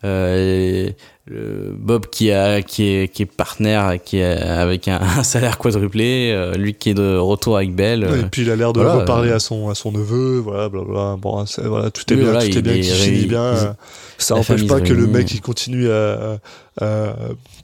[0.04, 0.90] euh,
[1.28, 5.58] le Bob qui a qui est qui est partenaire qui est avec un, un salaire
[5.58, 8.56] quadruplé euh, lui qui est de retour avec Belle euh, euh, Et puis il a
[8.56, 11.18] l'air de voilà, reparler euh, à son à son neveu, voilà, blablabla.
[11.22, 13.42] Bon, voilà, tout est Oui, bien, voilà, tout est il bien est qui finit bien.
[13.44, 13.74] euh,
[14.18, 16.40] ça la empêche famille pas que le mec il continue à,
[16.82, 17.14] à- à-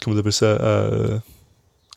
[0.03, 1.19] comment on appelle ça, à-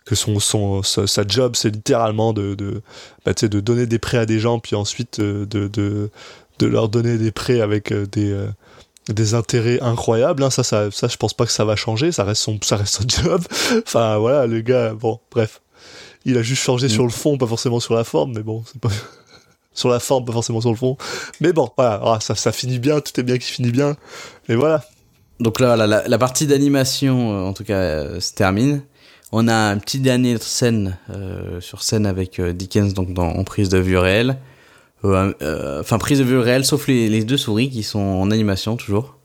[0.09, 2.81] que son son sa, job c'est littéralement de de
[3.27, 6.09] bah, de donner des prêts à des gens puis ensuite euh, de de
[6.59, 8.49] de leur donner des prêts avec euh, des euh,
[9.11, 10.49] des intérêts incroyables hein.
[10.49, 12.11] ça ça ça je pense pas que ça va changer.
[12.11, 13.43] Ça reste son ça reste son job.
[13.87, 15.61] Enfin voilà le gars bon bref.
[16.25, 18.81] Il a juste changé sur le fond pas forcément sur la forme mais bon c'est
[18.81, 18.89] pas
[19.75, 20.97] sur la forme pas forcément sur le fond.
[21.43, 22.01] Mais bon voilà.
[22.03, 23.95] Ah, ça ça finit bien tout est bien qui finit bien.
[24.49, 24.83] Et voilà.
[25.41, 28.83] Donc là, la, la, partie d'animation, en tout cas, euh, se termine.
[29.31, 33.45] On a un petit dernier scène euh, sur scène avec euh, Dickens, donc dans, en
[33.45, 34.39] prise de vue réelle.
[35.05, 38.31] Euh, euh, Enfin, prise de vue réelle, sauf les, les deux souris qui sont en
[38.31, 39.17] animation toujours.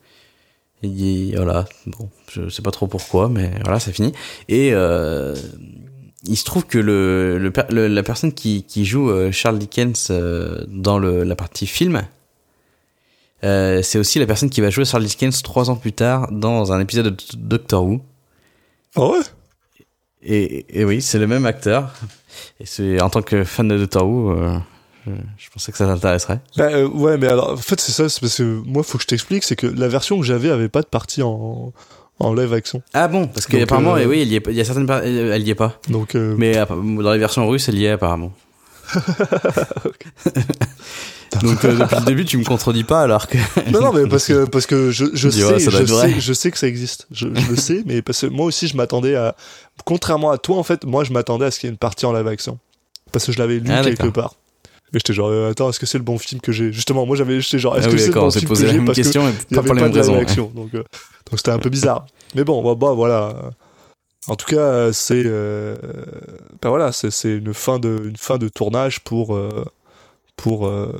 [0.82, 4.12] Et voilà, bon, je sais pas trop pourquoi, mais voilà, ça finit.
[4.48, 5.34] Et euh,
[6.24, 10.08] il se trouve que le, le, le- la personne qui, qui joue euh, Charles Dickens
[10.10, 12.02] euh, dans le, la partie film,
[13.44, 16.72] euh, c'est aussi la personne qui va jouer Charles Dickens trois ans plus tard dans
[16.72, 18.02] un épisode de Doctor Who.
[18.96, 19.18] ah ouais?
[20.24, 21.92] Et, et oui, c'est le même acteur.
[22.60, 24.56] Et c'est en tant que fan de Doctor Who, euh,
[25.06, 26.40] je, je pensais que ça t'intéresserait.
[26.56, 29.02] Bah, euh, ouais, mais alors, en fait, c'est ça, c'est parce que moi, faut que
[29.02, 31.72] je t'explique, c'est que la version que j'avais avait pas de partie en,
[32.18, 32.82] en live action.
[32.94, 35.42] Ah bon, parce qu'apparemment, euh, oui, il y, a, il y a certaines, par- elle
[35.46, 35.78] y est pas.
[35.88, 38.32] Donc, euh, Mais dans les versions russes, elle y est apparemment.
[41.42, 43.38] Donc euh, depuis le début, tu me contredis pas alors que.
[43.70, 46.50] non, non, mais parce que, parce que je, je sais, ouais, je sais, je sais
[46.50, 47.06] que ça existe.
[47.10, 49.34] Je, je le sais, mais parce que moi aussi, je m'attendais à,
[49.84, 52.06] contrairement à toi, en fait, moi, je m'attendais à ce qu'il y ait une partie
[52.06, 52.58] en live action.
[53.12, 54.34] Parce que je l'avais lu Ah, quelque part.
[54.92, 56.72] Et j'étais genre, euh, attends, est-ce que c'est le bon film que j'ai?
[56.72, 58.72] Justement, moi, j'avais, j'étais genre, est-ce Ah que c'est le bon film posé que la
[58.72, 58.78] j'ai?
[58.78, 60.18] même Parce que question, y pas pour les mêmes raisons.
[60.20, 60.52] action.
[60.54, 60.78] Donc, euh,
[61.30, 62.06] donc c'était un peu bizarre.
[62.34, 63.34] Mais bon, bah, bah, voilà.
[64.26, 65.76] En tout cas, c'est, euh,
[66.62, 69.64] bah voilà, c'est, c'est une fin de, une fin de tournage pour, euh,
[70.36, 70.92] pour, euh,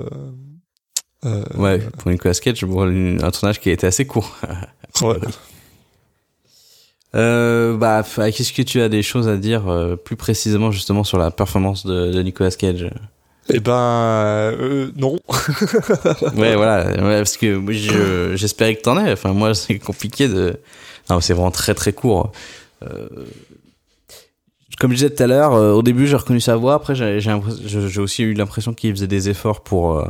[1.24, 4.37] euh, Ouais, pour Nicolas Cage, pour un tournage qui a été assez court.
[5.03, 5.16] ouais.
[7.14, 11.16] Euh, bah, qu'est-ce que tu as des choses à dire euh, plus précisément justement sur
[11.18, 12.91] la performance de, de Nicolas Cage?
[13.51, 15.12] Eh ben, euh, non.
[16.37, 19.12] ouais, voilà, ouais, parce que moi, je- j'espérais que t'en aies.
[19.12, 20.59] Enfin, moi, c'est compliqué de.
[21.11, 22.32] Non, c'est vraiment très très court.
[22.82, 23.07] Euh,
[24.78, 26.74] Comme je disais tout à l'heure, euh, au début, j'ai reconnu sa voix.
[26.74, 30.04] Après, j'ai aussi eu l'impression qu'il faisait des efforts pour euh,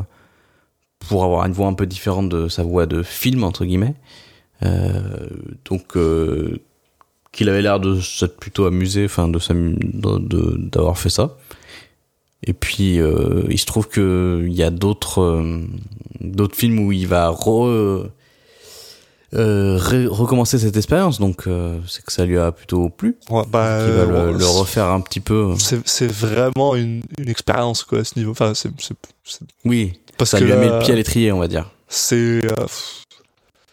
[0.99, 3.95] pour avoir une voix un peu différente de sa voix de film entre guillemets.
[4.63, 5.29] Euh,
[5.67, 6.61] donc, euh,
[7.33, 11.37] qu'il avait l'air de s'être plutôt amusé, enfin, de d'avoir fait ça.
[12.47, 15.63] Et puis, euh, il se trouve que il y a d'autres euh,
[16.21, 18.07] d'autres films où il va re,
[19.35, 21.19] euh, recommencer cette expérience.
[21.19, 23.17] Donc, euh, c'est que ça lui a plutôt plu.
[23.31, 25.55] Ouais, bah, Il va le, euh, le refaire un petit peu.
[25.85, 28.31] c'est vraiment une, une expérience quoi à ce niveau.
[28.33, 28.71] Enfin, c'est
[29.65, 31.71] Oui, parce ça que lui a mis le pied à l'étrier, on va dire.
[31.89, 32.43] c'est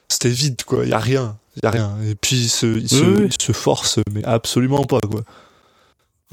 [0.09, 0.83] c'était vide quoi.
[0.83, 1.95] Il y a rien, il y a rien.
[2.09, 3.27] Et puis il se, il se, Oui, oui.
[3.27, 5.21] il se force, mais absolument pas quoi.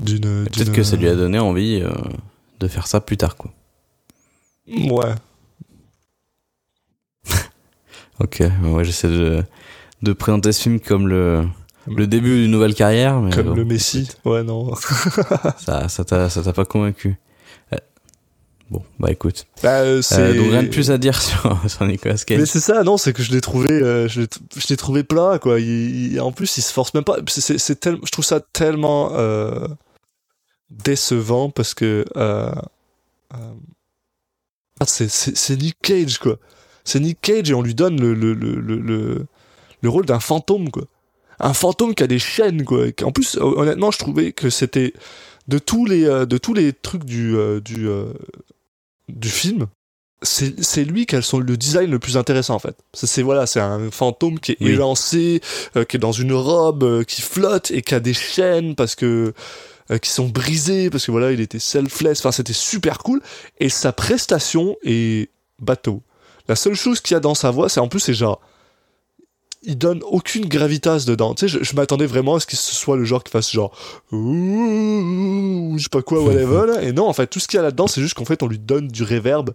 [0.04, 1.82] Peut-être que ça lui a donné envie
[2.60, 3.50] de faire ça plus tard, quoi.
[4.68, 5.14] Ouais.
[8.20, 9.44] Ok, moi j'essaie de,
[10.02, 11.44] de présenter ce film comme le,
[11.86, 13.20] le début d'une nouvelle carrière.
[13.20, 14.08] Mais Comme bon, le Messi.
[14.24, 14.74] Ouais non.
[15.58, 17.16] Ça ça t'a pas convaincu.
[17.72, 17.76] Euh,
[18.70, 19.46] Bon, bah écoute.
[19.62, 22.44] Bah, euh, Euh, donc rien de plus à dire sur, sur Nicolas Mais Cage.
[22.48, 24.20] c'est ça, non, c'est que je l'ai trouvé, euh, je
[24.68, 25.58] l'ai trouvé plat, quoi.
[25.58, 27.16] Il, il- en plus, il se force même pas.
[27.28, 29.66] C'est- tel- je trouve ça tellement euh,
[30.68, 32.52] décevant parce que euh,
[34.84, 36.36] c'est Nick Cage, quoi.
[36.88, 39.26] C'est Nick Cage et on lui donne le, le, le, le, le,
[39.82, 40.84] le rôle d'un fantôme, quoi.
[41.38, 42.86] Un fantôme qui a des chaînes, quoi.
[43.02, 44.92] En plus, hon- honnêtement, je trouvais que c'était
[45.48, 48.06] de tous les, euh, de tous les trucs du, euh, du, euh,
[49.08, 49.66] du film,
[50.22, 52.76] c'est lui qui a le design le plus intéressant en fait.
[52.92, 54.70] C'est c'est- voilà, c'est un fantôme qui est Oui.
[54.70, 55.40] élancé,
[55.76, 58.96] euh, qui est dans une robe, euh, qui flotte et qui a des chaînes parce
[58.96, 59.32] que
[59.92, 62.18] euh, qui sont brisées parce que voilà, il était selfless.
[62.20, 63.20] Enfin, c'était super cool
[63.60, 65.30] et sa prestation est
[65.60, 66.02] bateau.
[66.48, 68.40] La seule chose qu'il y a dans sa voix, c'est en plus c'est genre
[69.64, 71.34] il donne aucune gravitas dedans.
[71.34, 73.50] Tu sais, je, je m'attendais vraiment à ce que ce soit le genre qui fasse
[73.52, 73.72] genre
[74.12, 76.66] ouh, je sais pas quoi, whatever.
[76.66, 76.82] là.
[76.82, 78.46] Et non, en fait, tout ce qu'il y a là-dedans, c'est juste qu'en fait, on
[78.46, 79.50] lui donne du reverb.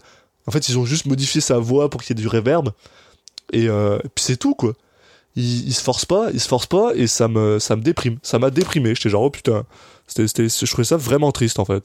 [0.45, 2.69] En fait, ils ont juste modifié sa voix pour qu'il y ait du reverb.
[3.53, 4.73] Et, euh, et puis c'est tout, quoi.
[5.35, 8.17] Il, il se force pas, il se force pas, et ça me, ça me déprime.
[8.23, 8.93] Ça m'a déprimé.
[8.95, 9.63] J'étais genre, oh putain.
[10.05, 11.83] C'était, c'était, je trouvais ça vraiment triste, en fait.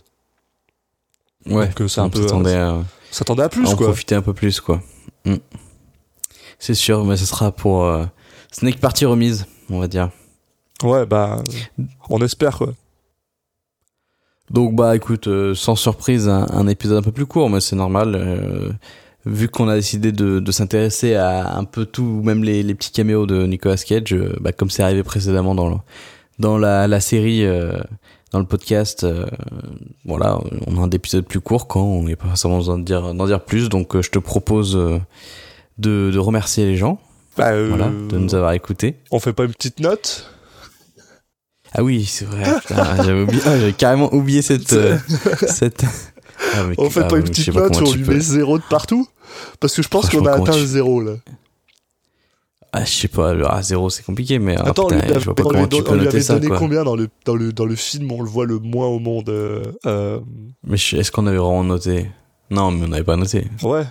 [1.46, 3.86] Ouais, Donc, euh, c'est un peu, s'attendait à, à à plus, en quoi.
[3.86, 4.82] profiter un peu plus, quoi.
[5.24, 5.34] Mm.
[6.58, 8.04] C'est sûr, mais ce sera pour euh,
[8.50, 10.10] Snake Party remise, on va dire.
[10.82, 11.42] Ouais, bah,
[12.10, 12.72] on espère, quoi.
[14.50, 17.76] Donc bah écoute, euh, sans surprise, un, un épisode un peu plus court, mais c'est
[17.76, 18.14] normal.
[18.14, 18.70] euh,
[19.26, 22.92] vu qu'on a décidé de, de s'intéresser à un peu tout, même les, les petits
[22.92, 25.76] caméos de Nicolas Cage, bah, comme c'est arrivé précédemment dans, le-
[26.38, 27.72] dans la, la série, euh,
[28.32, 29.26] dans le podcast, euh,
[30.04, 33.14] voilà, on a un épisode plus court quand on n'est pas forcément besoin de dire,
[33.14, 33.68] d'en dire plus.
[33.68, 34.74] Donc euh, je te propose
[35.78, 37.00] de, de remercier les gens,
[37.36, 38.96] Bah, voilà, de nous avoir écoutés.
[39.10, 40.30] On fait pas une petite note?
[41.74, 42.44] Ah oui, c'est vrai.
[43.04, 44.68] j'avais ah, j'avais carrément oublié cette,
[45.46, 45.84] cette.
[46.54, 48.62] Ah, mais- On fait ah, pas une petite note où on lui met zéro de
[48.70, 49.06] partout?
[49.60, 51.12] Parce que je pense qu'on a atteint le zéro, là.
[52.80, 55.34] Ah, je sais pas, à zéro c'est compliqué, mais ah, Attends, putain, lui, je vois
[55.34, 56.58] pas comment tu peux noter ça, donné quoi.
[56.58, 59.28] combien dans le, dans, le, dans le film On le voit le moins au monde.
[59.28, 60.20] euh, euh,
[60.64, 62.10] Mais est-ce qu'on avait vraiment noté?
[62.50, 63.46] Non, mais on n'avait pas noté.
[63.62, 63.84] ouais.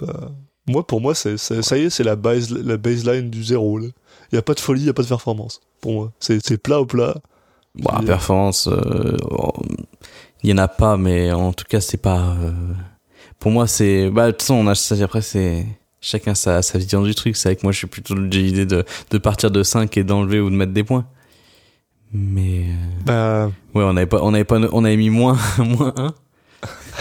[0.00, 0.30] Bah,
[0.66, 3.80] moi, pour moi, c'est, ça y est, c'est la, base, la baseline du zéro.
[3.80, 3.92] Il
[4.32, 5.60] n'y a pas de folie, il n'y a pas de performance.
[5.80, 7.16] Pour moi, c'est, c'est plat au plat.
[7.74, 9.16] Bon, euh, performance, euh,
[10.42, 12.36] il y en a pas, mais en tout cas, c'est pas.
[12.40, 12.52] euh,
[13.38, 14.08] Pour moi, c'est.
[14.10, 14.94] Bah, de toute façon, on a ça.
[15.02, 15.66] Après, c'est.
[16.04, 17.36] Chacun sa, sa vision du truc.
[17.36, 20.02] C'est vrai que moi, je suis plutôt de l'idée de, de partir de 5 et
[20.04, 21.06] d'enlever ou de mettre des points.
[22.12, 22.66] Mais.
[23.08, 26.14] euh, Bah, Ouais, on avait pas, on avait pas, on avait mis moins, moins 1.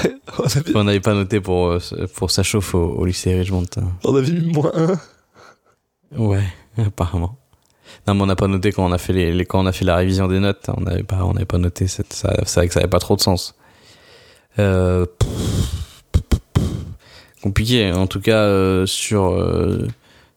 [0.39, 1.79] on, avait, n'avait pas noté pour, euh,
[2.15, 3.65] pour sa chauffe au, au lycée Richmond.
[3.77, 3.91] hein.
[4.03, 4.97] on avait mis moins un.
[6.17, 6.43] Ouais,
[6.77, 7.37] apparemment.
[8.07, 9.71] Non, mais on n'a pas noté quand on a fait les, les- quand on a
[9.71, 10.69] fait la révision des notes.
[10.77, 11.87] On n'avait pas, on n'avait pas noté.
[11.87, 13.55] cette- Ça, c'est vrai que ça avait pas trop de sens.
[14.59, 15.05] Euh,
[17.41, 17.91] compliqué.
[17.91, 19.87] En tout cas, euh, sur euh,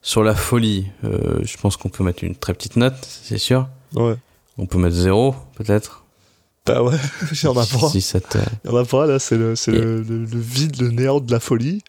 [0.01, 3.67] sur la folie, euh, je pense qu'on peut mettre une très petite note, c'est sûr.
[3.95, 4.15] Ouais.
[4.57, 6.03] On peut mettre zéro, peut-être.
[6.65, 6.95] Bah ouais,
[7.31, 7.89] il y en a pas.
[7.89, 10.39] Si ça te- Il y en a pas, là, c'est le, Et- le, le- le
[10.39, 11.81] vide, le néant de la folie.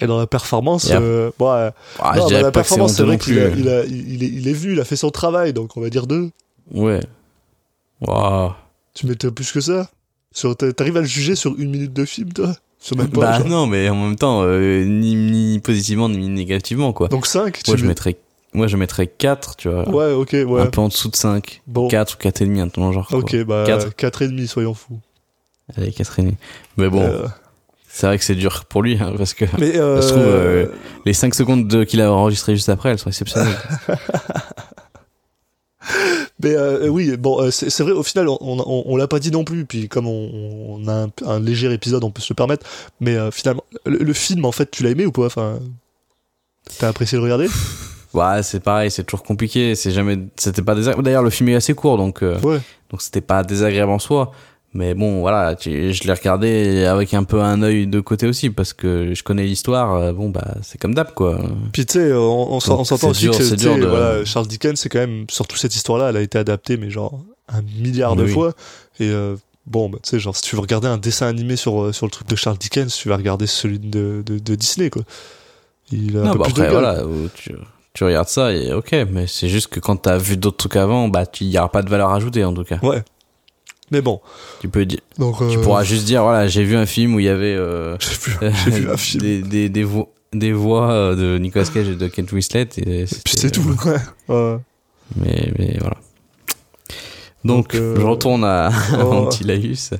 [0.00, 3.48] Et dans la performance, euh, bon, ouais, Ah, non, la performance, c'est vrai qu'il a,
[3.50, 5.88] il, a, il, est, il est venu, il a fait son travail, donc on va
[5.88, 6.30] dire deux.
[6.72, 7.00] Ouais.
[8.00, 8.52] Waouh.
[8.94, 9.88] Tu mettais plus que ça
[10.76, 12.56] T'arrives à le juger sur une minute de film, toi?
[12.96, 13.48] Même pas, Bah genre.
[13.48, 17.08] non, mais en même temps, euh, ni, ni positivement ni négativement, quoi.
[17.08, 18.16] Donc 5 tu moi, je mettrais,
[18.52, 19.88] moi, je mettrais 4, tu vois.
[19.88, 20.60] Ouais, ok, ouais.
[20.60, 21.62] Un peu en dessous de 5.
[21.66, 21.88] Bon.
[21.88, 23.08] 4 ou 4,5, un ton genre.
[23.08, 23.18] quoi.
[23.20, 23.94] Ok, bah Quatre.
[23.96, 24.98] 4 et demi, soyons fous.
[25.76, 26.34] Allez, Catherine.
[26.76, 27.26] Mais bon, Euh,
[27.88, 30.22] c'est vrai que c'est dur pour lui, hein, parce que mais euh, ça se trouve,
[30.26, 30.66] euh,
[31.06, 33.56] les 5 secondes de- qu'il a enregistrées juste après, elles sont exceptionnelles.
[36.42, 39.18] Mais euh, oui, bon, euh, c'est c'est vrai, au final, on, on, on l'a pas
[39.18, 40.30] dit non plus, puis comme on,
[40.82, 42.66] on a un, un léger épisode, on peut se le permettre,
[43.00, 45.26] mais euh, finalement, le, le film, en fait, tu l'as aimé ou pas?
[45.26, 45.58] Enfin,
[46.78, 47.48] t'as apprécié de le regarder?
[48.14, 49.74] Ouais, c'est pareil, c'est toujours compliqué.
[49.74, 51.02] C'est jamais, c'était pas désagréable.
[51.04, 52.60] D'ailleurs, le film est assez court, donc euh, Ouais.
[52.88, 54.30] donc c'était pas désagréable en soi.
[54.76, 58.72] Mais bon, voilà, je l'ai regardé avec un peu un œil de côté aussi, parce
[58.72, 59.94] que je connais l'histoire.
[59.94, 61.38] euh, Bon, bah, c'est comme d'hab, quoi.
[61.72, 64.76] Puis tu sais, euh, on, on s'entend aussi dur- que c'est de- voilà, Charles Dickens,
[64.78, 68.24] c'est quand même, surtout cette histoire-là, elle a été adaptée, mais genre un milliard de
[68.24, 68.32] Oui.
[68.32, 68.52] fois.
[68.98, 71.94] Et euh, bon, bah, tu sais, genre, si tu veux regarder un dessin animé sur,
[71.94, 75.02] sur le truc de Charles Dickens, tu vas regarder celui de, de, de Disney, quoi.
[75.92, 76.82] Il a un peu bah plus de après, gueule.
[76.82, 77.54] voilà, tu,
[77.92, 81.08] tu regardes ça et ok, mais c'est juste que quand t'as vu d'autres trucs avant,
[81.08, 82.78] bah, il y aura pas de valeur ajoutée en tout cas.
[82.82, 83.04] Ouais.
[83.90, 84.20] Mais bon,
[84.60, 85.38] Tu peux dire, donc.
[85.38, 87.96] tu euh, pourras juste dire, voilà, j'ai vu un film où il y avait euh,
[88.00, 89.20] J'ai vu, un film.
[89.22, 93.04] des, des, des, voix, des voix euh, de Nicolas Cage et de Kent Winslet et
[93.24, 93.62] Puis c'est tout.
[93.86, 93.96] Ouais.
[94.28, 94.56] Ouais.
[95.16, 95.96] Mais, mais voilà.
[97.44, 98.72] Donc, Donc, euh, je retourne à, à
[99.04, 99.12] oh.
[99.12, 99.90] mon petit laïus.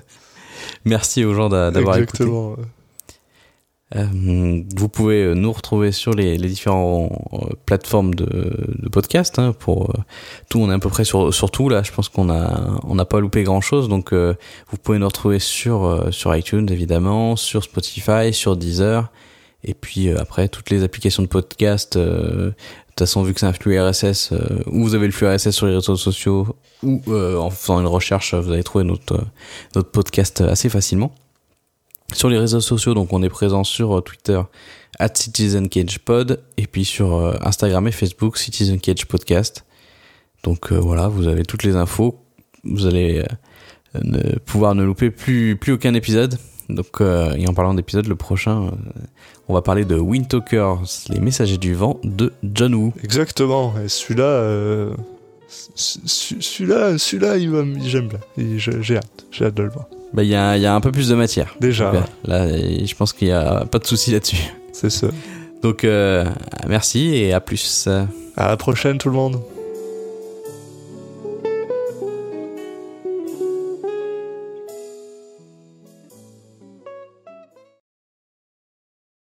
[0.87, 2.25] Merci aux gens d'a- d'avoir écouté.
[2.25, 2.57] Exactement.
[3.97, 4.07] Euh,
[4.77, 7.13] vous pouvez euh, nous retrouver sur les, les différentes
[7.65, 8.25] plateformes de,
[8.79, 9.39] de podcast.
[9.39, 10.03] Hein, pour euh,
[10.49, 11.83] tout, on est à peu près sur, sur tout là.
[11.83, 13.89] Je pense qu'on a on n'a pas loupé grand chose.
[13.89, 14.35] Donc, euh,
[14.71, 19.11] vous pouvez nous retrouver sur euh, sur iTunes évidemment, sur Spotify, sur Deezer,
[19.63, 21.97] et puis euh, après toutes les applications de podcast.
[21.97, 22.51] euh,
[22.95, 24.39] de toute façon, vu que c'est un flux RSS, euh,
[24.71, 27.89] ou vous avez le flux RSS sur les réseaux sociaux, ou euh, en faisant une
[27.89, 29.25] recherche, vous allez trouver notre, euh,
[29.75, 31.13] notre podcast assez facilement.
[32.15, 34.41] Sur les réseaux sociaux, donc on est présent sur euh, Twitter,
[35.01, 39.65] at CitizenCagePod, et puis sur euh, Instagram et Facebook, Citizen Cage Podcast.
[40.45, 42.21] Donc euh, voilà, vous avez toutes les infos.
[42.63, 43.25] Vous allez
[44.01, 46.39] ne pouvoir ne louper plus, plus aucun épisode.
[46.71, 48.71] Donc, et en parlant d'épisode, le prochain,
[49.49, 50.79] on va parler de Windtalkers,
[51.11, 52.95] les messagers du vent de John Woo.
[53.03, 53.75] Exactement.
[53.87, 54.95] Celui-là,
[55.75, 57.39] celui-là, celui-là,
[57.85, 58.21] j'aime bien.
[58.57, 59.27] J'ai hâte.
[59.31, 59.89] J'ai hâte de le voir.
[60.15, 61.57] Bah, il y a, y a un peu plus de matière.
[61.61, 62.47] Déjà, Donc, euh, là,
[62.87, 64.37] je pense qu'il y a pas de souci là-dessus.
[64.73, 65.09] c'est ça.
[65.63, 66.25] Donc, euh,
[66.69, 67.89] merci et à plus.
[68.37, 69.41] À la prochaine, tout le monde.